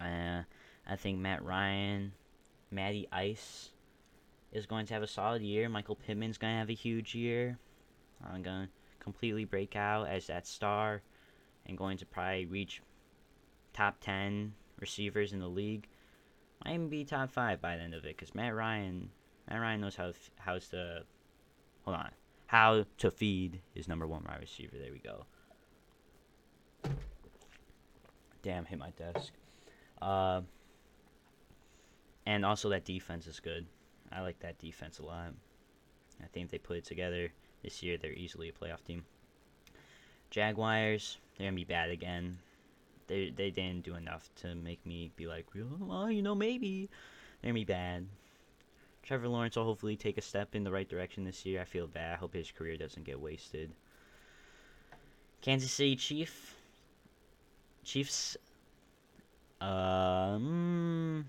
Uh, 0.00 0.42
I 0.88 0.96
think 0.96 1.18
Matt 1.18 1.44
Ryan, 1.44 2.12
Matty 2.70 3.06
Ice 3.12 3.70
is 4.52 4.66
going 4.66 4.86
to 4.86 4.94
have 4.94 5.02
a 5.02 5.06
solid 5.06 5.42
year. 5.42 5.68
Michael 5.68 5.96
Pittman's 5.96 6.38
going 6.38 6.54
to 6.54 6.58
have 6.58 6.70
a 6.70 6.74
huge 6.74 7.14
year. 7.14 7.58
I'm 8.24 8.42
going 8.42 8.66
to 8.66 8.68
completely 8.98 9.44
break 9.44 9.76
out 9.76 10.08
as 10.08 10.26
that 10.26 10.46
star 10.46 11.02
and 11.66 11.78
going 11.78 11.98
to 11.98 12.06
probably 12.06 12.46
reach 12.46 12.82
top 13.72 13.96
10 14.00 14.54
receivers 14.80 15.32
in 15.32 15.38
the 15.38 15.48
league. 15.48 15.88
Might 16.64 16.74
even 16.74 16.88
be 16.88 17.04
top 17.04 17.30
5 17.30 17.60
by 17.60 17.76
the 17.76 17.82
end 17.82 17.94
of 17.94 18.04
it 18.04 18.16
because 18.16 18.34
Matt 18.34 18.54
Ryan 18.54 19.10
Matt 19.48 19.60
Ryan 19.60 19.80
knows 19.80 19.96
how 19.96 20.12
how 20.36 20.58
to 20.58 21.02
hold 21.84 21.96
on 21.96 22.10
how 22.52 22.84
to 22.98 23.10
feed 23.10 23.58
his 23.74 23.88
number 23.88 24.06
one 24.06 24.22
wide 24.28 24.38
receiver. 24.38 24.76
There 24.78 24.92
we 24.92 24.98
go. 24.98 25.24
Damn, 28.42 28.66
hit 28.66 28.78
my 28.78 28.90
desk. 28.90 29.32
Uh, 30.02 30.42
and 32.26 32.44
also 32.44 32.68
that 32.68 32.84
defense 32.84 33.26
is 33.26 33.40
good. 33.40 33.64
I 34.12 34.20
like 34.20 34.38
that 34.40 34.58
defense 34.58 34.98
a 34.98 35.02
lot. 35.02 35.32
I 36.22 36.26
think 36.26 36.50
they 36.50 36.58
put 36.58 36.76
it 36.76 36.84
together 36.84 37.32
this 37.62 37.82
year, 37.82 37.96
they're 37.96 38.12
easily 38.12 38.50
a 38.50 38.52
playoff 38.52 38.84
team. 38.84 39.02
Jaguars, 40.30 41.16
they're 41.38 41.46
gonna 41.46 41.56
be 41.56 41.64
bad 41.64 41.88
again. 41.88 42.36
They 43.06 43.32
they 43.34 43.50
didn't 43.50 43.84
do 43.84 43.94
enough 43.94 44.28
to 44.42 44.54
make 44.54 44.84
me 44.84 45.10
be 45.16 45.26
like, 45.26 45.46
well, 45.80 46.10
you 46.10 46.20
know, 46.20 46.34
maybe 46.34 46.90
they're 47.40 47.48
gonna 47.48 47.54
be 47.54 47.64
bad. 47.64 48.06
Trevor 49.02 49.28
Lawrence 49.28 49.56
will 49.56 49.64
hopefully 49.64 49.96
take 49.96 50.16
a 50.16 50.22
step 50.22 50.54
in 50.54 50.64
the 50.64 50.70
right 50.70 50.88
direction 50.88 51.24
this 51.24 51.44
year. 51.44 51.60
I 51.60 51.64
feel 51.64 51.86
bad. 51.86 52.14
I 52.14 52.16
hope 52.16 52.34
his 52.34 52.50
career 52.50 52.76
doesn't 52.76 53.04
get 53.04 53.20
wasted. 53.20 53.72
Kansas 55.40 55.72
City 55.72 55.96
Chief. 55.96 56.56
Chiefs. 57.84 58.36
Um. 59.60 61.26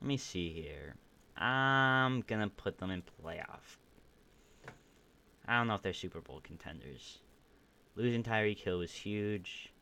Let 0.00 0.08
me 0.08 0.16
see 0.16 0.50
here. 0.50 0.94
I'm 1.36 2.22
gonna 2.22 2.48
put 2.48 2.78
them 2.78 2.90
in 2.90 3.02
playoff. 3.02 3.78
I 5.46 5.56
don't 5.56 5.68
know 5.68 5.74
if 5.74 5.82
they're 5.82 5.92
Super 5.92 6.20
Bowl 6.20 6.40
contenders. 6.42 7.18
Losing 7.96 8.22
Tyreek 8.22 8.58
Hill 8.58 8.78
was 8.78 8.92
huge. 8.92 9.72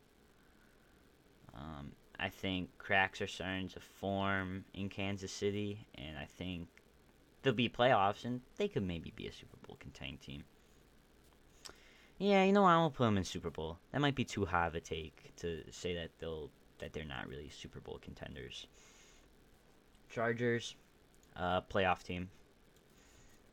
Um, 1.53 1.91
I 2.19 2.29
think 2.29 2.69
cracks 2.77 3.21
are 3.21 3.27
starting 3.27 3.69
to 3.69 3.79
form 3.79 4.65
in 4.73 4.89
Kansas 4.89 5.31
City, 5.31 5.85
and 5.95 6.17
I 6.17 6.25
think 6.25 6.67
there'll 7.41 7.55
be 7.55 7.69
playoffs, 7.69 8.25
and 8.25 8.41
they 8.57 8.67
could 8.67 8.83
maybe 8.83 9.13
be 9.15 9.27
a 9.27 9.31
Super 9.31 9.57
Bowl 9.65 9.77
contending 9.79 10.17
team. 10.17 10.43
Yeah, 12.17 12.43
you 12.43 12.51
know 12.51 12.65
I 12.65 12.77
won't 12.77 12.95
put 12.95 13.05
them 13.05 13.17
in 13.17 13.23
Super 13.23 13.51
Bowl. 13.51 13.77
That 13.91 14.01
might 14.01 14.15
be 14.15 14.25
too 14.25 14.45
high 14.45 14.65
of 14.65 14.73
a 14.73 14.79
take 14.79 15.35
to 15.37 15.61
say 15.71 15.93
that 15.95 16.09
they'll 16.19 16.49
that 16.79 16.93
they're 16.93 17.05
not 17.05 17.27
really 17.27 17.49
Super 17.49 17.79
Bowl 17.79 17.99
contenders. 18.01 18.67
Chargers, 20.09 20.75
uh, 21.35 21.61
playoff 21.61 22.03
team. 22.03 22.29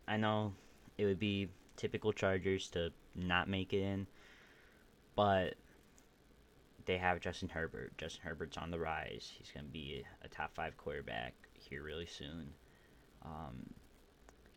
I 0.09 0.17
know 0.17 0.55
it 0.97 1.05
would 1.05 1.19
be 1.19 1.49
typical 1.77 2.13
Chargers 2.13 2.69
to 2.71 2.91
not 3.15 3.49
make 3.49 3.73
it 3.73 3.81
in, 3.81 4.07
but 5.15 5.55
they 6.87 6.99
have 6.99 7.21
Justin 7.21 7.49
Herbert. 7.49 7.93
Justin 7.99 8.23
Herbert's 8.25 8.57
on 8.57 8.71
the 8.71 8.79
rise. 8.79 9.33
He's 9.37 9.51
going 9.51 9.67
to 9.67 9.73
be 9.73 10.05
a 10.23 10.29
top 10.29 10.55
five 10.55 10.77
quarterback 10.77 11.35
here 11.55 11.83
really 11.83 12.07
soon. 12.07 12.51
Um, 13.25 13.71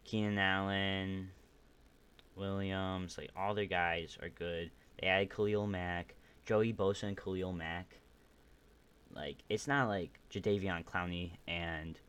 Keenan 0.03 0.37
Allen, 0.37 1.29
Williams, 2.35 3.17
like 3.17 3.31
all 3.35 3.53
their 3.53 3.65
guys 3.65 4.17
are 4.21 4.29
good. 4.29 4.71
They 4.99 5.07
added 5.07 5.33
Khalil 5.33 5.67
Mack, 5.67 6.15
Joey 6.45 6.73
Bosa, 6.73 7.03
and 7.03 7.17
Khalil 7.17 7.53
Mack. 7.53 7.97
Like 9.13 9.37
it's 9.49 9.67
not 9.67 9.87
like 9.87 10.19
Jadeveon 10.31 10.85
Clowney 10.85 11.31
and 11.47 11.99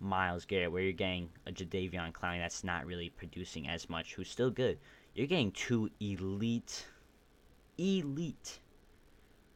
Myles 0.00 0.44
Garrett 0.44 0.72
where 0.72 0.82
you're 0.82 0.92
getting 0.92 1.30
a 1.46 1.52
Jadeveon 1.52 2.12
Clowney 2.12 2.38
that's 2.38 2.64
not 2.64 2.86
really 2.86 3.10
producing 3.10 3.68
as 3.68 3.88
much, 3.88 4.14
who's 4.14 4.30
still 4.30 4.50
good. 4.50 4.78
You're 5.14 5.26
getting 5.26 5.52
two 5.52 5.90
elite, 6.00 6.86
elite 7.78 8.58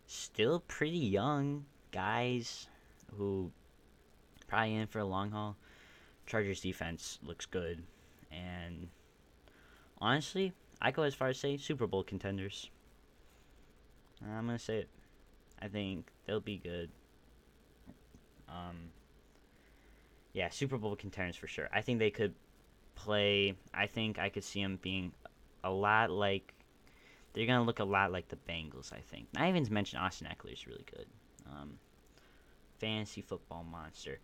still 0.07 0.61
pretty 0.61 0.99
young 0.99 1.65
guys 1.93 2.67
who 3.17 3.51
probably 4.49 4.77
in 4.77 4.87
for 4.87 5.01
a 5.01 5.05
long 5.05 5.31
haul. 5.31 5.57
Chargers 6.27 6.61
defense 6.61 7.19
looks 7.23 7.47
good, 7.47 7.85
and 8.33 8.89
honestly, 10.01 10.53
I 10.81 10.91
go 10.91 11.03
as 11.03 11.15
far 11.15 11.29
as 11.29 11.39
say 11.39 11.57
Super 11.57 11.87
Bowl 11.87 12.03
contenders. 12.03 12.71
I'm 14.25 14.47
gonna 14.47 14.59
say 14.59 14.79
it. 14.79 14.89
I 15.63 15.69
think 15.69 16.11
they'll 16.27 16.41
be 16.41 16.57
good. 16.59 16.91
Um, 18.49 18.91
yeah, 20.33 20.49
Super 20.49 20.79
Bowl 20.79 20.97
contenders 20.97 21.37
for 21.37 21.47
sure. 21.47 21.69
I 21.73 21.81
think 21.81 21.99
they 21.99 22.11
could 22.11 22.35
play. 22.95 23.55
I 23.73 23.87
think 23.87 24.19
I 24.19 24.29
could 24.29 24.45
see 24.45 24.63
them 24.63 24.79
being 24.83 25.13
a 25.63 25.71
lot 25.71 26.11
like 26.11 26.53
they're 27.37 27.47
gonna 27.47 27.65
look 27.65 27.81
a 27.81 27.85
lot 27.85 28.11
like 28.11 28.29
the 28.29 28.39
Bengals, 28.49 28.95
I 28.95 29.01
think. 29.01 29.29
Not 29.35 29.49
even 29.49 29.65
to 29.67 29.73
mention 29.73 29.99
Austin 29.99 30.27
Ekeler 30.27 30.55
is 30.55 30.67
really 30.67 30.87
good. 30.91 31.07
Um, 31.47 31.79
fantasy 32.79 33.21
football 33.21 33.63
monster. 33.63 34.19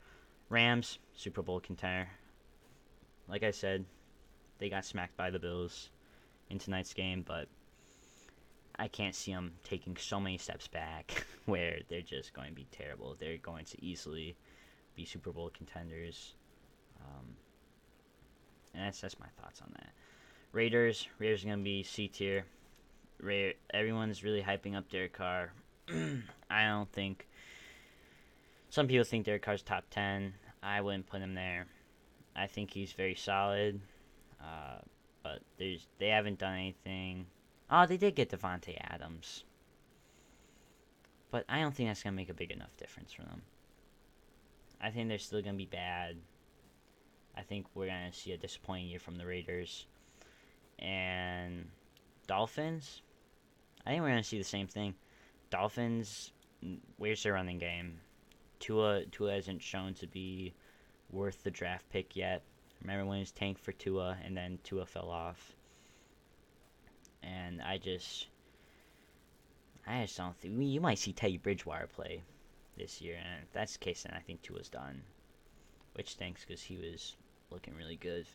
Rams 0.48 0.98
Super 1.14 1.42
Bowl 1.42 1.60
contender. 1.60 2.08
Like 3.28 3.42
I 3.42 3.50
said, 3.50 3.84
they 4.58 4.70
got 4.70 4.86
smacked 4.86 5.16
by 5.16 5.30
the 5.30 5.38
Bills 5.38 5.90
in 6.48 6.58
tonight's 6.58 6.94
game, 6.94 7.22
but 7.26 7.48
I 8.76 8.88
can't 8.88 9.14
see 9.14 9.32
them 9.32 9.52
taking 9.62 9.96
so 9.98 10.18
many 10.18 10.38
steps 10.38 10.66
back 10.66 11.26
where 11.44 11.80
they're 11.88 12.00
just 12.00 12.32
going 12.32 12.48
to 12.48 12.54
be 12.54 12.66
terrible. 12.72 13.14
They're 13.18 13.36
going 13.36 13.66
to 13.66 13.84
easily 13.84 14.36
be 14.96 15.04
Super 15.04 15.32
Bowl 15.32 15.50
contenders. 15.54 16.34
Um, 16.98 17.36
and 18.74 18.86
that's 18.86 19.02
that's 19.02 19.20
my 19.20 19.26
thoughts 19.40 19.60
on 19.60 19.70
that. 19.74 19.92
Raiders, 20.52 21.08
Raiders 21.18 21.44
are 21.44 21.48
gonna 21.48 21.62
be 21.62 21.82
C 21.82 22.08
tier 22.08 22.44
everyone's 23.72 24.24
really 24.24 24.42
hyping 24.42 24.76
up 24.76 24.90
Derek 24.90 25.12
Carr. 25.12 25.52
I 26.50 26.66
don't 26.66 26.90
think. 26.92 27.28
Some 28.70 28.88
people 28.88 29.04
think 29.04 29.26
Derek 29.26 29.42
Carr's 29.42 29.62
top 29.62 29.84
10. 29.90 30.34
I 30.62 30.80
wouldn't 30.80 31.06
put 31.06 31.20
him 31.20 31.34
there. 31.34 31.66
I 32.34 32.46
think 32.46 32.70
he's 32.70 32.92
very 32.92 33.14
solid. 33.14 33.80
Uh, 34.40 34.78
but 35.22 35.40
there's 35.58 35.86
they 35.98 36.08
haven't 36.08 36.38
done 36.38 36.54
anything. 36.54 37.26
Oh, 37.70 37.86
they 37.86 37.96
did 37.96 38.14
get 38.14 38.30
Davante 38.30 38.76
Adams, 38.80 39.44
but 41.30 41.44
I 41.48 41.60
don't 41.60 41.74
think 41.74 41.88
that's 41.88 42.02
gonna 42.02 42.16
make 42.16 42.28
a 42.28 42.34
big 42.34 42.50
enough 42.50 42.76
difference 42.76 43.12
for 43.12 43.22
them. 43.22 43.42
I 44.80 44.90
think 44.90 45.08
they're 45.08 45.18
still 45.18 45.42
gonna 45.42 45.56
be 45.56 45.66
bad. 45.66 46.16
I 47.36 47.42
think 47.42 47.66
we're 47.74 47.86
gonna 47.86 48.12
see 48.12 48.32
a 48.32 48.36
disappointing 48.36 48.88
year 48.88 48.98
from 48.98 49.16
the 49.16 49.26
Raiders 49.26 49.86
and 50.78 51.68
Dolphins. 52.26 53.02
I 53.84 53.90
think 53.90 54.02
we're 54.02 54.08
gonna 54.08 54.22
see 54.22 54.38
the 54.38 54.44
same 54.44 54.66
thing. 54.66 54.94
Dolphins, 55.50 56.32
where's 56.96 57.22
their 57.22 57.34
running 57.34 57.58
game? 57.58 58.00
Tua 58.60 59.04
Tua 59.06 59.32
hasn't 59.32 59.62
shown 59.62 59.94
to 59.94 60.06
be 60.06 60.54
worth 61.10 61.42
the 61.42 61.50
draft 61.50 61.88
pick 61.90 62.14
yet. 62.14 62.42
Remember 62.80 63.06
when 63.06 63.18
it 63.18 63.22
was 63.22 63.32
tanked 63.32 63.60
for 63.60 63.72
Tua 63.72 64.16
and 64.24 64.36
then 64.36 64.58
Tua 64.64 64.86
fell 64.86 65.10
off. 65.10 65.56
And 67.22 67.60
I 67.60 67.78
just 67.78 68.28
I 69.86 70.02
just 70.02 70.16
don't 70.16 70.36
think 70.36 70.62
you 70.62 70.80
might 70.80 70.98
see 70.98 71.12
Teddy 71.12 71.38
Bridgewater 71.38 71.88
play 71.88 72.22
this 72.76 73.00
year, 73.00 73.16
and 73.16 73.42
if 73.42 73.52
that's 73.52 73.74
the 73.74 73.78
case, 73.80 74.04
then 74.04 74.14
I 74.16 74.20
think 74.20 74.42
Tua's 74.42 74.68
done, 74.68 75.02
which 75.94 76.10
stinks 76.10 76.44
because 76.44 76.62
he 76.62 76.76
was 76.76 77.16
looking 77.50 77.74
really 77.74 77.96
good 77.96 78.26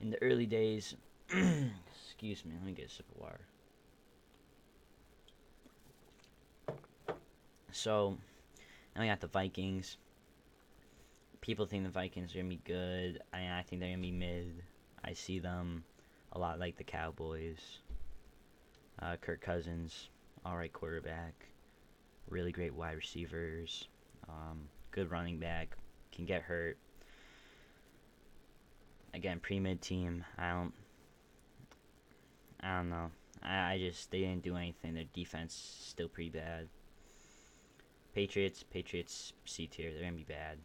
in 0.00 0.10
the 0.10 0.20
early 0.22 0.46
days. 0.46 0.96
Excuse 1.30 2.44
me, 2.44 2.52
let 2.54 2.64
me 2.64 2.72
get 2.72 2.86
a 2.86 2.90
sip 2.90 3.06
of 3.14 3.20
water. 3.20 3.40
So, 7.70 8.16
now 8.94 9.02
we 9.02 9.08
got 9.08 9.20
the 9.20 9.26
Vikings. 9.26 9.98
People 11.40 11.66
think 11.66 11.84
the 11.84 11.90
Vikings 11.90 12.34
are 12.34 12.38
gonna 12.38 12.48
be 12.48 12.60
good. 12.64 13.20
I, 13.32 13.58
I 13.58 13.64
think 13.66 13.80
they're 13.80 13.90
gonna 13.90 14.02
be 14.02 14.10
mid. 14.10 14.62
I 15.04 15.12
see 15.12 15.38
them 15.38 15.84
a 16.32 16.38
lot 16.38 16.58
like 16.58 16.76
the 16.76 16.84
Cowboys. 16.84 17.78
Uh, 19.00 19.16
Kirk 19.20 19.40
Cousins, 19.40 20.08
all 20.44 20.56
right 20.56 20.72
quarterback, 20.72 21.46
really 22.28 22.50
great 22.50 22.74
wide 22.74 22.96
receivers, 22.96 23.86
um, 24.28 24.68
good 24.90 25.10
running 25.10 25.38
back, 25.38 25.76
can 26.10 26.24
get 26.24 26.42
hurt. 26.42 26.76
Again, 29.14 29.38
pre 29.40 29.60
mid 29.60 29.80
team. 29.80 30.24
I 30.36 30.50
don't. 30.50 30.72
I 32.60 32.78
don't 32.78 32.90
know. 32.90 33.10
I, 33.42 33.74
I 33.74 33.78
just 33.78 34.10
they 34.10 34.20
didn't 34.20 34.42
do 34.42 34.56
anything. 34.56 34.94
Their 34.94 35.04
defense 35.14 35.54
still 35.86 36.08
pretty 36.08 36.30
bad. 36.30 36.68
Patriots, 38.14 38.64
Patriots 38.64 39.32
C 39.44 39.66
tier. 39.66 39.92
They're 39.92 40.02
gonna 40.02 40.12
be 40.12 40.24
bad. 40.24 40.58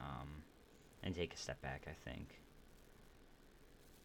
Um, 0.00 0.42
and 1.02 1.14
take 1.14 1.34
a 1.34 1.36
step 1.36 1.60
back. 1.62 1.86
I 1.86 2.08
think. 2.08 2.40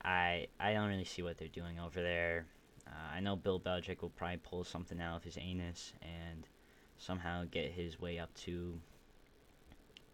I 0.03 0.47
I 0.59 0.73
don't 0.73 0.89
really 0.89 1.05
see 1.05 1.21
what 1.21 1.37
they're 1.37 1.47
doing 1.47 1.79
over 1.79 2.01
there. 2.01 2.45
Uh, 2.87 3.15
I 3.15 3.19
know 3.19 3.35
Bill 3.35 3.59
Belichick 3.59 4.01
will 4.01 4.09
probably 4.09 4.37
pull 4.37 4.63
something 4.63 4.99
out 4.99 5.17
of 5.17 5.23
his 5.23 5.37
anus 5.37 5.93
and 6.01 6.47
somehow 6.97 7.45
get 7.49 7.71
his 7.71 7.99
way 7.99 8.19
up 8.19 8.33
to 8.35 8.79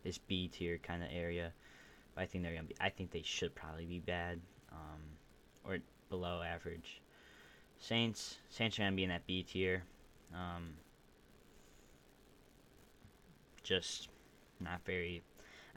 this 0.04 0.18
B 0.18 0.48
tier 0.48 0.78
kind 0.78 1.04
of 1.04 1.10
area. 1.12 1.52
But 2.14 2.22
I 2.22 2.26
think 2.26 2.44
they're 2.44 2.54
gonna 2.54 2.68
be. 2.68 2.76
I 2.80 2.90
think 2.90 3.12
they 3.12 3.24
should 3.24 3.54
probably 3.56 3.86
be 3.86 4.00
bad, 4.00 4.40
um, 4.72 5.02
or 5.64 5.80
below 6.10 6.42
average. 6.42 7.02
Saints, 7.78 8.38
Saints 8.50 8.80
are 8.80 8.84
gonna 8.84 8.96
be 8.96 9.04
in 9.04 9.10
that 9.10 9.28
B 9.28 9.44
tier. 9.44 9.84
Um, 10.34 10.76
just 13.66 14.10
not 14.60 14.82
very. 14.86 15.24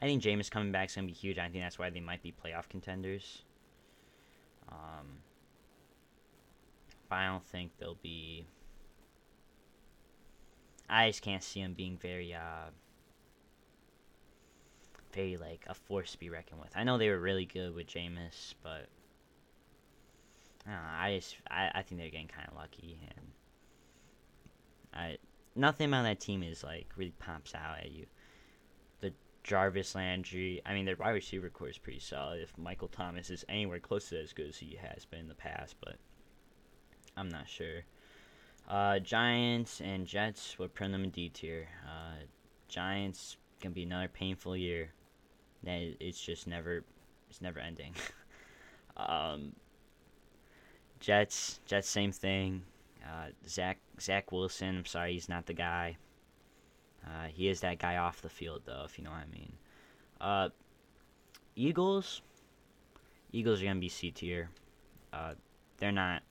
I 0.00 0.06
think 0.06 0.22
Jameis 0.22 0.50
coming 0.50 0.70
back 0.70 0.88
is 0.90 0.94
gonna 0.94 1.08
be 1.08 1.12
huge. 1.12 1.38
I 1.38 1.48
think 1.48 1.64
that's 1.64 1.78
why 1.78 1.90
they 1.90 2.00
might 2.00 2.22
be 2.22 2.32
playoff 2.32 2.68
contenders. 2.68 3.42
Um, 4.70 5.22
but 7.08 7.16
I 7.16 7.26
don't 7.26 7.44
think 7.44 7.72
they'll 7.78 7.98
be. 8.00 8.46
I 10.88 11.08
just 11.08 11.22
can't 11.22 11.42
see 11.42 11.62
them 11.62 11.74
being 11.74 11.98
very, 11.98 12.32
uh, 12.32 12.70
very 15.12 15.36
like 15.36 15.64
a 15.66 15.74
force 15.74 16.12
to 16.12 16.18
be 16.18 16.30
reckoned 16.30 16.60
with. 16.60 16.70
I 16.76 16.84
know 16.84 16.96
they 16.96 17.10
were 17.10 17.18
really 17.18 17.44
good 17.44 17.74
with 17.74 17.86
Jameis, 17.86 18.54
but 18.62 18.86
I, 20.66 20.70
know, 20.70 20.76
I 20.98 21.16
just 21.16 21.36
I, 21.50 21.70
I 21.74 21.82
think 21.82 22.00
they're 22.00 22.10
getting 22.10 22.28
kind 22.28 22.48
of 22.48 22.56
lucky, 22.56 22.98
and 23.08 23.26
I 24.94 25.18
nothing 25.58 25.88
about 25.88 26.04
that 26.04 26.20
team 26.20 26.42
is 26.42 26.62
like 26.62 26.86
really 26.96 27.12
pops 27.18 27.54
out 27.54 27.78
at 27.78 27.90
you. 27.90 28.06
The 29.00 29.12
Jarvis 29.42 29.94
Landry, 29.94 30.62
I 30.64 30.72
mean, 30.72 30.84
their 30.84 30.96
wide 30.96 31.10
receiver 31.10 31.50
corps 31.50 31.68
is 31.68 31.78
pretty 31.78 32.00
solid. 32.00 32.42
If 32.42 32.56
Michael 32.56 32.88
Thomas 32.88 33.30
is 33.30 33.44
anywhere 33.48 33.80
close 33.80 34.08
to 34.10 34.22
as 34.22 34.32
good 34.32 34.48
as 34.48 34.56
he 34.56 34.78
has 34.80 35.04
been 35.04 35.20
in 35.20 35.28
the 35.28 35.34
past, 35.34 35.76
but 35.84 35.96
I'm 37.16 37.28
not 37.28 37.48
sure. 37.48 37.84
Uh, 38.68 38.98
Giants 38.98 39.80
and 39.80 40.06
Jets 40.06 40.58
would 40.58 40.74
put 40.74 40.90
them 40.90 41.04
in 41.04 41.10
D 41.10 41.28
tier. 41.30 41.68
Uh, 41.84 42.24
Giants 42.68 43.36
gonna 43.60 43.74
be 43.74 43.82
another 43.82 44.08
painful 44.08 44.56
year. 44.56 44.92
That 45.64 45.96
it's 46.00 46.20
just 46.20 46.46
never, 46.46 46.84
it's 47.28 47.40
never 47.40 47.58
ending. 47.58 47.94
um, 48.96 49.52
Jets, 51.00 51.60
Jets, 51.66 51.88
same 51.88 52.12
thing. 52.12 52.62
Uh, 53.08 53.28
Zach 53.48 53.78
Zach 54.00 54.30
Wilson. 54.32 54.78
I'm 54.78 54.84
sorry, 54.84 55.14
he's 55.14 55.28
not 55.28 55.46
the 55.46 55.54
guy. 55.54 55.96
Uh, 57.06 57.28
he 57.28 57.48
is 57.48 57.60
that 57.60 57.78
guy 57.78 57.96
off 57.96 58.20
the 58.20 58.28
field, 58.28 58.62
though, 58.66 58.82
if 58.84 58.98
you 58.98 59.04
know 59.04 59.10
what 59.10 59.20
I 59.20 59.32
mean. 59.32 59.52
Uh, 60.20 60.48
Eagles. 61.56 62.22
Eagles 63.32 63.62
are 63.62 63.64
gonna 63.64 63.80
be 63.80 63.88
C 63.88 64.10
tier. 64.10 64.50
Uh, 65.12 65.34
they're 65.78 65.92
not 65.92 66.22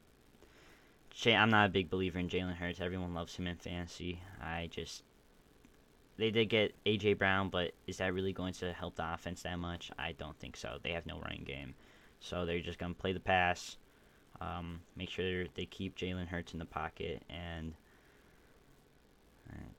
I'm 1.26 1.50
not 1.50 1.66
a 1.66 1.70
big 1.70 1.90
believer 1.90 2.20
in 2.20 2.30
Jalen 2.30 2.56
Hurts. 2.56 2.80
Everyone 2.80 3.14
loves 3.14 3.36
him 3.36 3.48
in 3.48 3.56
fantasy. 3.56 4.22
I 4.42 4.68
just 4.72 5.04
they 6.18 6.32
did 6.32 6.50
get 6.50 6.74
AJ 6.86 7.18
Brown, 7.18 7.50
but 7.50 7.72
is 7.88 7.98
that 7.98 8.14
really 8.14 8.34
going 8.34 8.54
to 8.54 8.74
help 8.74 8.96
the 8.96 9.14
offense 9.14 9.42
that 9.44 9.58
much? 9.58 9.92
I 9.98 10.14
don't 10.14 10.38
think 10.40 10.56
so. 10.56 10.78
They 10.82 10.92
have 10.92 11.06
no 11.06 11.20
running 11.20 11.44
game, 11.44 11.74
so 12.20 12.46
they're 12.46 12.60
just 12.60 12.78
gonna 12.78 12.94
play 12.94 13.14
the 13.14 13.20
pass, 13.20 13.78
um, 14.42 14.82
make 14.96 15.10
sure 15.10 15.46
they 15.56 15.66
keep 15.66 15.98
Jalen 15.98 16.28
Hurts 16.28 16.54
in 16.54 16.60
the 16.60 16.66
pocket, 16.66 17.24
and 17.30 17.74
uh, 19.50 19.70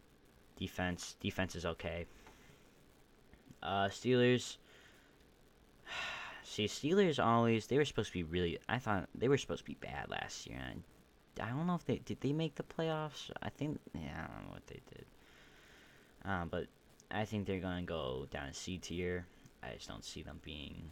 defense 0.57 1.17
defense 1.21 1.55
is 1.55 1.65
okay. 1.65 2.07
Uh, 3.63 3.89
Steelers. 3.89 4.57
See, 6.45 6.67
Steelers 6.67 7.25
always 7.25 7.67
they 7.67 7.79
were 7.79 7.85
supposed 7.85 8.09
to 8.09 8.15
be 8.15 8.23
really. 8.23 8.59
I 8.69 8.79
thought 8.79 9.09
they 9.15 9.29
were 9.29 9.39
supposed 9.39 9.61
to 9.61 9.71
be 9.71 9.77
bad 9.81 10.09
last 10.09 10.47
year. 10.47 10.59
And 10.71 10.83
I 11.41 11.51
don't 11.51 11.67
know 11.67 11.75
if 11.75 11.85
they 11.85 11.99
did 11.99 12.21
they 12.21 12.33
make 12.33 12.57
the 12.57 12.65
playoffs. 12.65 13.31
I 13.43 13.51
think 13.51 13.79
yeah, 13.95 14.25
I 14.25 14.35
don't 14.35 14.47
know 14.47 14.53
what 14.53 14.67
they 14.67 14.81
did. 14.93 15.05
Um, 16.25 16.49
but 16.49 16.67
I 17.11 17.25
think 17.25 17.47
they're 17.47 17.61
gonna 17.61 17.83
go 17.83 18.27
down 18.31 18.49
to 18.49 18.55
C 18.55 18.79
tier. 18.79 19.27
I 19.63 19.75
just 19.75 19.89
don't 19.89 20.05
see 20.05 20.23
them 20.23 20.41
being. 20.45 20.91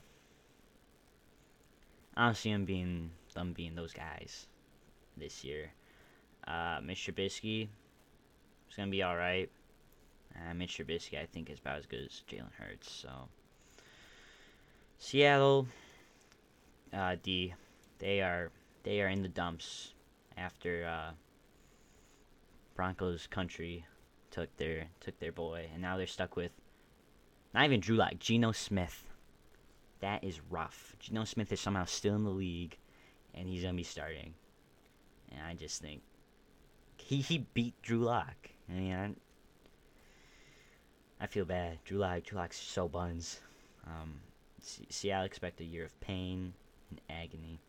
I 2.16 2.26
don't 2.26 2.36
see 2.36 2.52
them 2.52 2.64
being 2.64 3.10
them 3.36 3.52
being 3.52 3.74
those 3.74 3.92
guys 3.92 4.46
this 5.16 5.44
year. 5.44 5.70
Uh, 6.46 6.80
Mitch 6.82 7.06
Trubisky 7.06 7.68
is 8.68 8.76
gonna 8.76 8.90
be 8.90 9.02
all 9.02 9.16
right. 9.16 9.48
Uh, 10.34 10.54
Mitch 10.54 10.78
Trubisky, 10.78 11.20
I 11.20 11.26
think, 11.26 11.50
is 11.50 11.58
about 11.58 11.78
as 11.78 11.86
good 11.86 12.00
as 12.00 12.22
Jalen 12.28 12.52
Hurts. 12.58 12.90
So 12.90 13.28
Seattle, 14.98 15.66
uh, 16.92 17.16
D, 17.22 17.54
they 17.98 18.20
are 18.20 18.50
they 18.82 19.00
are 19.00 19.08
in 19.08 19.22
the 19.22 19.28
dumps 19.28 19.94
after 20.36 20.86
uh, 20.86 21.12
Broncos 22.74 23.26
country 23.26 23.86
took 24.30 24.54
their 24.56 24.86
took 25.00 25.18
their 25.18 25.32
boy, 25.32 25.68
and 25.72 25.82
now 25.82 25.96
they're 25.96 26.06
stuck 26.06 26.36
with 26.36 26.52
not 27.54 27.64
even 27.64 27.80
Drew 27.80 27.96
Lock, 27.96 28.18
Geno 28.18 28.52
Smith. 28.52 29.04
That 30.00 30.22
is 30.22 30.40
rough. 30.50 30.94
Geno 30.98 31.24
Smith 31.24 31.50
is 31.52 31.60
somehow 31.60 31.86
still 31.86 32.14
in 32.14 32.24
the 32.24 32.30
league, 32.30 32.76
and 33.36 33.48
he's 33.48 33.62
gonna 33.62 33.74
be 33.74 33.82
starting. 33.82 34.34
And 35.30 35.40
I 35.46 35.54
just 35.54 35.82
think 35.82 36.02
he 36.96 37.20
he 37.20 37.46
beat 37.54 37.80
Drew 37.82 38.00
Lock. 38.00 38.36
I 38.68 38.72
mean, 38.72 38.92
I, 41.20 41.24
I 41.24 41.26
feel 41.26 41.44
bad. 41.44 41.78
Drew 41.84 41.98
Lock, 41.98 42.24
Drew 42.24 42.38
Lock's 42.38 42.58
so 42.58 42.88
buns. 42.88 43.40
Um, 43.86 44.20
Seattle 44.60 45.26
expect 45.26 45.60
a 45.60 45.64
year 45.64 45.84
of 45.84 46.00
pain 46.00 46.52
and 46.90 47.00
agony. 47.08 47.60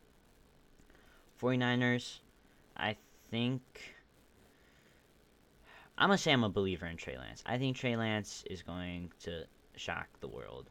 49ers, 1.39 2.19
I 2.75 2.95
think 3.29 3.61
I'm 5.97 6.09
gonna 6.09 6.17
say 6.17 6.31
I'm 6.31 6.43
a 6.43 6.49
believer 6.49 6.87
in 6.87 6.97
Trey 6.97 7.17
Lance. 7.17 7.43
I 7.45 7.57
think 7.57 7.77
Trey 7.77 7.95
Lance 7.95 8.43
is 8.49 8.63
going 8.63 9.11
to 9.21 9.43
shock 9.75 10.07
the 10.19 10.27
world. 10.27 10.69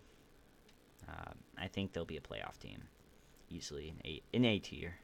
Uh, 1.09 1.33
I 1.57 1.69
think 1.69 1.93
they'll 1.93 2.05
be 2.05 2.17
a 2.17 2.21
playoff 2.21 2.59
team 2.59 2.83
easily 3.51 3.89
in 3.89 4.11
A 4.11 4.23
in 4.33 4.45
A 4.45 4.59
tier. 4.59 4.97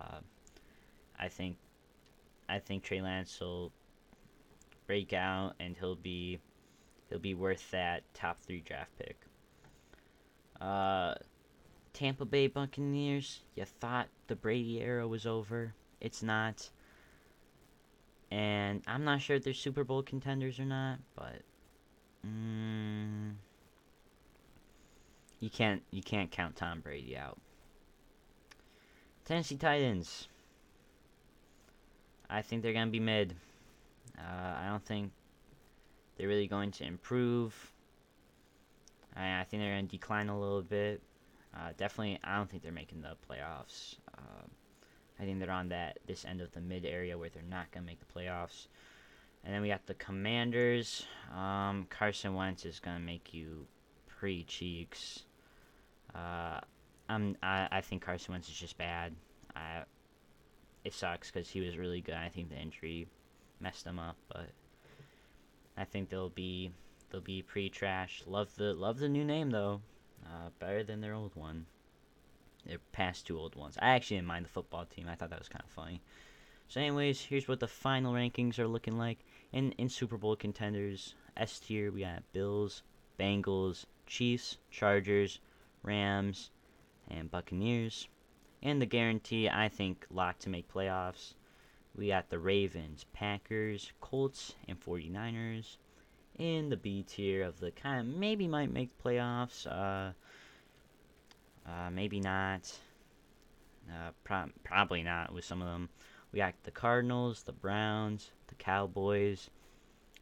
Uh, 0.00 0.20
I 1.18 1.28
think 1.28 1.56
I 2.48 2.58
think 2.58 2.82
Trey 2.82 3.00
Lance 3.00 3.38
will 3.40 3.72
break 4.86 5.12
out 5.12 5.54
and 5.60 5.76
he'll 5.78 5.96
be 5.96 6.40
he'll 7.08 7.18
be 7.18 7.34
worth 7.34 7.70
that 7.70 8.02
top 8.14 8.40
three 8.40 8.60
draft 8.60 8.90
pick. 8.98 9.16
Uh, 10.60 11.14
Tampa 11.92 12.24
Bay 12.24 12.46
Buccaneers, 12.46 13.40
you 13.54 13.64
thought 13.64 14.08
the 14.26 14.36
Brady 14.36 14.80
era 14.80 15.06
was 15.06 15.26
over. 15.26 15.74
It's 16.00 16.22
not. 16.22 16.70
And 18.30 18.82
I'm 18.86 19.04
not 19.04 19.20
sure 19.20 19.36
if 19.36 19.44
they're 19.44 19.54
Super 19.54 19.84
Bowl 19.84 20.02
contenders 20.02 20.60
or 20.60 20.64
not, 20.64 20.98
but 21.16 21.42
mm, 22.26 23.34
you 25.40 25.50
can't 25.50 25.82
you 25.90 26.02
can't 26.02 26.30
count 26.30 26.56
Tom 26.56 26.80
Brady 26.80 27.16
out. 27.16 27.38
Tennessee 29.24 29.56
Titans. 29.56 30.28
I 32.28 32.42
think 32.42 32.62
they're 32.62 32.72
gonna 32.72 32.90
be 32.90 33.00
mid. 33.00 33.34
Uh, 34.18 34.54
I 34.62 34.68
don't 34.68 34.84
think 34.84 35.12
they're 36.16 36.28
really 36.28 36.46
going 36.46 36.70
to 36.72 36.84
improve. 36.84 37.72
I, 39.16 39.40
I 39.40 39.44
think 39.44 39.62
they're 39.62 39.74
gonna 39.74 39.88
decline 39.88 40.28
a 40.28 40.38
little 40.38 40.62
bit. 40.62 41.00
Uh, 41.54 41.70
definitely, 41.76 42.20
I 42.22 42.36
don't 42.36 42.48
think 42.48 42.62
they're 42.62 42.70
making 42.70 43.02
the 43.02 43.16
playoffs. 43.28 43.96
Uh, 44.16 44.46
I 45.18 45.24
think 45.24 45.40
they're 45.40 45.50
on 45.50 45.70
that 45.70 45.98
this 46.06 46.24
end 46.24 46.40
of 46.40 46.52
the 46.52 46.60
mid 46.60 46.84
area 46.84 47.16
where 47.18 47.30
they're 47.30 47.42
not 47.42 47.70
gonna 47.72 47.86
make 47.86 47.98
the 47.98 48.20
playoffs. 48.20 48.66
And 49.42 49.54
then 49.54 49.62
we 49.62 49.68
got 49.68 49.86
the 49.86 49.94
Commanders. 49.94 51.06
Um, 51.34 51.86
Carson 51.88 52.34
Wentz 52.34 52.66
is 52.66 52.78
gonna 52.78 53.00
make 53.00 53.32
you 53.32 53.66
pre 54.06 54.44
cheeks. 54.44 55.24
Uh, 56.14 56.60
I'm 57.08 57.36
I, 57.42 57.68
I 57.70 57.80
think 57.80 58.02
Carson 58.02 58.32
Wentz 58.32 58.48
is 58.48 58.54
just 58.54 58.78
bad. 58.78 59.14
I 59.54 59.82
it 60.84 60.94
sucks 60.94 61.30
because 61.30 61.48
he 61.48 61.60
was 61.60 61.76
really 61.76 62.00
good. 62.00 62.14
I 62.14 62.28
think 62.28 62.48
the 62.50 62.56
injury 62.56 63.06
messed 63.60 63.86
him 63.86 63.98
up, 63.98 64.16
but 64.28 64.48
I 65.76 65.84
think 65.84 66.08
they'll 66.08 66.30
be 66.30 66.70
they'll 67.10 67.20
be 67.20 67.42
pretty 67.42 67.70
trash. 67.70 68.22
Love 68.26 68.54
the 68.56 68.74
love 68.74 68.98
the 68.98 69.08
new 69.08 69.24
name 69.24 69.50
though. 69.50 69.80
Uh, 70.24 70.50
better 70.58 70.84
than 70.84 71.00
their 71.00 71.14
old 71.14 71.34
one 71.34 71.66
their 72.66 72.78
past 72.92 73.26
two 73.26 73.38
old 73.38 73.56
ones. 73.56 73.76
I 73.80 73.90
actually 73.90 74.18
didn't 74.18 74.28
mind 74.28 74.44
the 74.44 74.50
football 74.50 74.84
team. 74.84 75.08
I 75.08 75.14
thought 75.14 75.30
that 75.30 75.38
was 75.38 75.48
kind 75.48 75.64
of 75.64 75.70
funny. 75.70 76.02
So, 76.68 76.80
anyways, 76.80 77.22
here's 77.22 77.48
what 77.48 77.60
the 77.60 77.66
final 77.66 78.12
rankings 78.12 78.58
are 78.58 78.68
looking 78.68 78.98
like 78.98 79.18
in 79.52 79.72
in 79.72 79.88
Super 79.88 80.16
Bowl 80.16 80.36
contenders. 80.36 81.14
S 81.36 81.58
tier, 81.58 81.90
we 81.90 82.02
got 82.02 82.22
Bills, 82.32 82.82
Bengals, 83.18 83.86
Chiefs, 84.06 84.58
Chargers, 84.70 85.40
Rams, 85.82 86.50
and 87.08 87.30
Buccaneers. 87.30 88.08
And 88.62 88.80
the 88.80 88.86
guarantee, 88.86 89.48
I 89.48 89.68
think, 89.68 90.06
locked 90.10 90.42
to 90.42 90.50
make 90.50 90.72
playoffs. 90.72 91.34
We 91.96 92.08
got 92.08 92.28
the 92.28 92.38
Ravens, 92.38 93.04
Packers, 93.12 93.92
Colts, 94.00 94.54
and 94.68 94.80
49ers. 94.80 95.76
In 96.38 96.70
the 96.70 96.76
B 96.76 97.02
tier 97.02 97.42
of 97.42 97.60
the 97.60 97.70
kind 97.70 98.00
of 98.00 98.16
maybe 98.16 98.48
might 98.48 98.72
make 98.72 98.96
playoffs. 99.02 99.66
Uh, 99.66 100.12
uh, 101.68 101.90
maybe 101.90 102.20
not. 102.20 102.72
Uh, 103.90 104.12
pro- 104.24 104.50
probably 104.62 105.02
not 105.02 105.32
with 105.32 105.44
some 105.44 105.60
of 105.60 105.68
them. 105.68 105.88
We 106.32 106.38
got 106.38 106.54
the 106.62 106.70
Cardinals, 106.70 107.42
the 107.42 107.52
Browns, 107.52 108.30
the 108.46 108.54
Cowboys, 108.54 109.50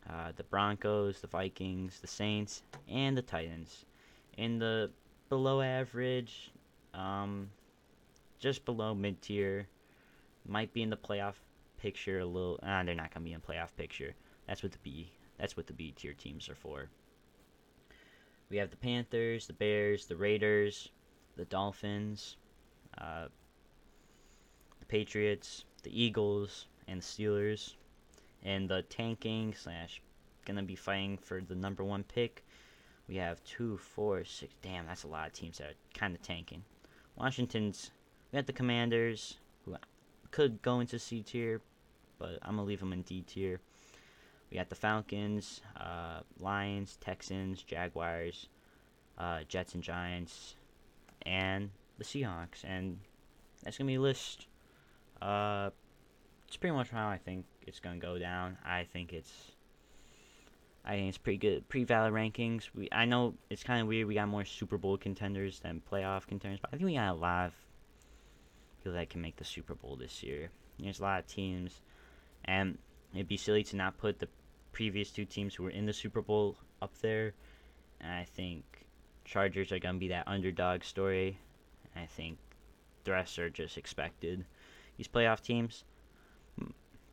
uh, 0.08 0.32
the 0.34 0.44
Broncos, 0.44 1.20
the 1.20 1.26
Vikings, 1.26 2.00
the 2.00 2.06
Saints, 2.06 2.62
and 2.88 3.16
the 3.16 3.22
Titans. 3.22 3.84
In 4.36 4.58
the 4.58 4.90
below 5.28 5.60
average, 5.60 6.50
um, 6.94 7.50
just 8.38 8.64
below 8.64 8.94
mid 8.94 9.20
tier, 9.22 9.66
might 10.46 10.72
be 10.72 10.82
in 10.82 10.90
the 10.90 10.96
playoff 10.96 11.34
picture 11.78 12.20
a 12.20 12.26
little. 12.26 12.58
Ah, 12.62 12.82
they're 12.84 12.94
not 12.94 13.12
gonna 13.12 13.24
be 13.24 13.32
in 13.32 13.40
playoff 13.40 13.74
picture. 13.76 14.14
That's 14.46 14.62
what 14.62 14.72
the 14.72 14.78
B. 14.78 15.12
That's 15.38 15.56
what 15.56 15.66
the 15.66 15.72
B 15.72 15.92
tier 15.92 16.14
teams 16.14 16.48
are 16.48 16.54
for. 16.54 16.88
We 18.50 18.56
have 18.56 18.70
the 18.70 18.76
Panthers, 18.76 19.46
the 19.46 19.52
Bears, 19.52 20.06
the 20.06 20.16
Raiders, 20.16 20.88
the 21.36 21.44
Dolphins, 21.44 22.36
uh, 22.96 23.26
the 24.80 24.86
Patriots, 24.86 25.64
the 25.82 26.02
Eagles, 26.02 26.66
and 26.88 27.00
the 27.00 27.04
Steelers. 27.04 27.74
And 28.42 28.68
the 28.68 28.82
tanking 28.82 29.54
slash 29.54 30.00
gonna 30.44 30.62
be 30.62 30.76
fighting 30.76 31.18
for 31.18 31.40
the 31.40 31.54
number 31.54 31.84
one 31.84 32.04
pick. 32.04 32.44
We 33.08 33.16
have 33.16 33.42
two, 33.44 33.78
four, 33.78 34.24
six. 34.24 34.54
Damn, 34.62 34.86
that's 34.86 35.04
a 35.04 35.08
lot 35.08 35.28
of 35.28 35.32
teams 35.32 35.58
that 35.58 35.68
are 35.68 35.74
kind 35.94 36.14
of 36.14 36.22
tanking. 36.22 36.62
Washington's. 37.16 37.90
We 38.30 38.36
got 38.36 38.46
the 38.46 38.52
Commanders, 38.52 39.38
who 39.64 39.76
could 40.30 40.60
go 40.60 40.80
into 40.80 40.98
C 40.98 41.22
tier, 41.22 41.62
but 42.18 42.38
I'm 42.42 42.56
gonna 42.56 42.64
leave 42.64 42.80
them 42.80 42.92
in 42.92 43.02
D 43.02 43.22
tier. 43.22 43.60
We 44.50 44.56
got 44.56 44.68
the 44.68 44.74
Falcons, 44.74 45.62
uh, 45.76 46.20
Lions, 46.38 46.98
Texans, 47.00 47.62
Jaguars, 47.62 48.48
uh, 49.16 49.40
Jets, 49.48 49.74
and 49.74 49.82
Giants 49.82 50.56
and 51.22 51.70
the 51.98 52.04
Seahawks, 52.04 52.64
and 52.64 52.98
that's 53.62 53.78
gonna 53.78 53.88
be 53.88 53.96
a 53.96 54.00
list. 54.00 54.46
Uh, 55.20 55.70
it's 56.46 56.56
pretty 56.56 56.74
much 56.74 56.90
how 56.90 57.08
I 57.08 57.18
think 57.18 57.44
it's 57.66 57.80
gonna 57.80 57.98
go 57.98 58.18
down. 58.18 58.56
I 58.64 58.84
think 58.84 59.12
it's, 59.12 59.52
I 60.88 60.92
think 60.92 61.08
it's 61.10 61.18
pretty 61.18 61.36
good, 61.36 61.68
pretty 61.68 61.84
valid 61.84 62.14
rankings. 62.14 62.70
We, 62.74 62.88
I 62.90 63.04
know 63.04 63.34
it's 63.50 63.62
kind 63.62 63.82
of 63.82 63.88
weird. 63.88 64.08
We 64.08 64.14
got 64.14 64.26
more 64.26 64.46
Super 64.46 64.78
Bowl 64.78 64.96
contenders 64.96 65.60
than 65.60 65.82
playoff 65.92 66.26
contenders, 66.26 66.60
but 66.60 66.70
I 66.72 66.78
think 66.78 66.86
we 66.86 66.94
got 66.94 67.10
a 67.10 67.12
lot 67.12 67.46
of 67.48 67.52
people 68.78 68.94
that 68.94 69.10
can 69.10 69.20
make 69.20 69.36
the 69.36 69.44
Super 69.44 69.74
Bowl 69.74 69.96
this 69.96 70.22
year. 70.22 70.48
There's 70.78 71.00
a 71.00 71.02
lot 71.02 71.18
of 71.20 71.26
teams, 71.26 71.82
and 72.46 72.78
it'd 73.12 73.28
be 73.28 73.36
silly 73.36 73.64
to 73.64 73.76
not 73.76 73.98
put 73.98 74.18
the 74.18 74.28
previous 74.72 75.10
two 75.10 75.26
teams 75.26 75.54
who 75.54 75.64
were 75.64 75.70
in 75.70 75.84
the 75.84 75.92
Super 75.92 76.22
Bowl 76.22 76.56
up 76.80 76.96
there. 77.02 77.34
And 78.00 78.10
I 78.10 78.24
think 78.24 78.64
Chargers 79.26 79.70
are 79.72 79.78
going 79.78 79.96
to 79.96 80.00
be 80.00 80.08
that 80.08 80.26
underdog 80.26 80.84
story. 80.84 81.38
I 81.94 82.06
think 82.06 82.38
the 83.04 83.10
rest 83.10 83.38
are 83.38 83.50
just 83.50 83.76
expected. 83.76 84.46
These 84.96 85.08
playoff 85.08 85.42
teams, 85.42 85.84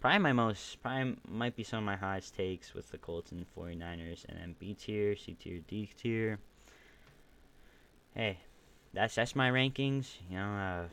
probably 0.05 0.19
my 0.19 0.33
most, 0.33 0.79
probably 0.83 1.15
might 1.27 1.55
be 1.55 1.63
some 1.63 1.79
of 1.79 1.83
my 1.83 1.95
highest 1.95 2.35
takes 2.35 2.75
with 2.75 2.91
the 2.91 2.97
Colts 2.99 3.31
and 3.31 3.43
49ers, 3.57 4.23
and 4.29 4.37
then 4.37 4.55
B 4.59 4.75
tier, 4.75 5.15
C 5.15 5.33
tier, 5.33 5.61
D 5.67 5.89
tier. 5.97 6.37
Hey, 8.13 8.37
that's 8.93 9.15
that's 9.15 9.35
my 9.35 9.49
rankings. 9.49 10.11
You 10.29 10.37
know, 10.37 10.45
uh, 10.45 10.83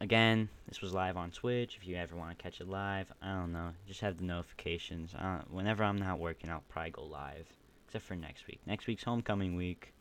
again, 0.00 0.48
this 0.68 0.80
was 0.80 0.94
live 0.94 1.16
on 1.16 1.32
Twitch. 1.32 1.76
If 1.76 1.88
you 1.88 1.96
ever 1.96 2.14
want 2.14 2.38
to 2.38 2.40
catch 2.40 2.60
it 2.60 2.68
live, 2.68 3.10
I 3.20 3.32
don't 3.32 3.50
know, 3.52 3.70
just 3.88 4.00
have 4.02 4.18
the 4.18 4.24
notifications. 4.24 5.16
whenever 5.50 5.82
I'm 5.82 5.98
not 5.98 6.20
working, 6.20 6.50
I'll 6.50 6.62
probably 6.68 6.92
go 6.92 7.02
live, 7.02 7.48
except 7.88 8.04
for 8.04 8.14
next 8.14 8.46
week. 8.46 8.60
Next 8.64 8.86
week's 8.86 9.02
homecoming 9.02 9.56
week. 9.56 9.92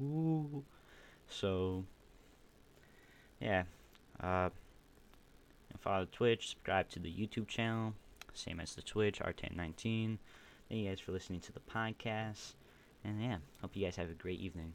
Ooh. 0.00 0.62
So, 1.28 1.82
yeah. 3.40 3.64
Uh, 4.22 4.50
follow 5.80 6.06
Twitch, 6.10 6.50
subscribe 6.50 6.88
to 6.90 6.98
the 6.98 7.12
YouTube 7.12 7.48
channel, 7.48 7.94
same 8.32 8.60
as 8.60 8.74
the 8.74 8.82
Twitch, 8.82 9.20
RTAN19. 9.20 10.18
Thank 10.68 10.82
you 10.82 10.88
guys 10.88 11.00
for 11.00 11.12
listening 11.12 11.40
to 11.40 11.52
the 11.52 11.60
podcast. 11.60 12.54
And 13.04 13.22
yeah, 13.22 13.38
hope 13.60 13.74
you 13.74 13.84
guys 13.84 13.96
have 13.96 14.10
a 14.10 14.14
great 14.14 14.40
evening. 14.40 14.74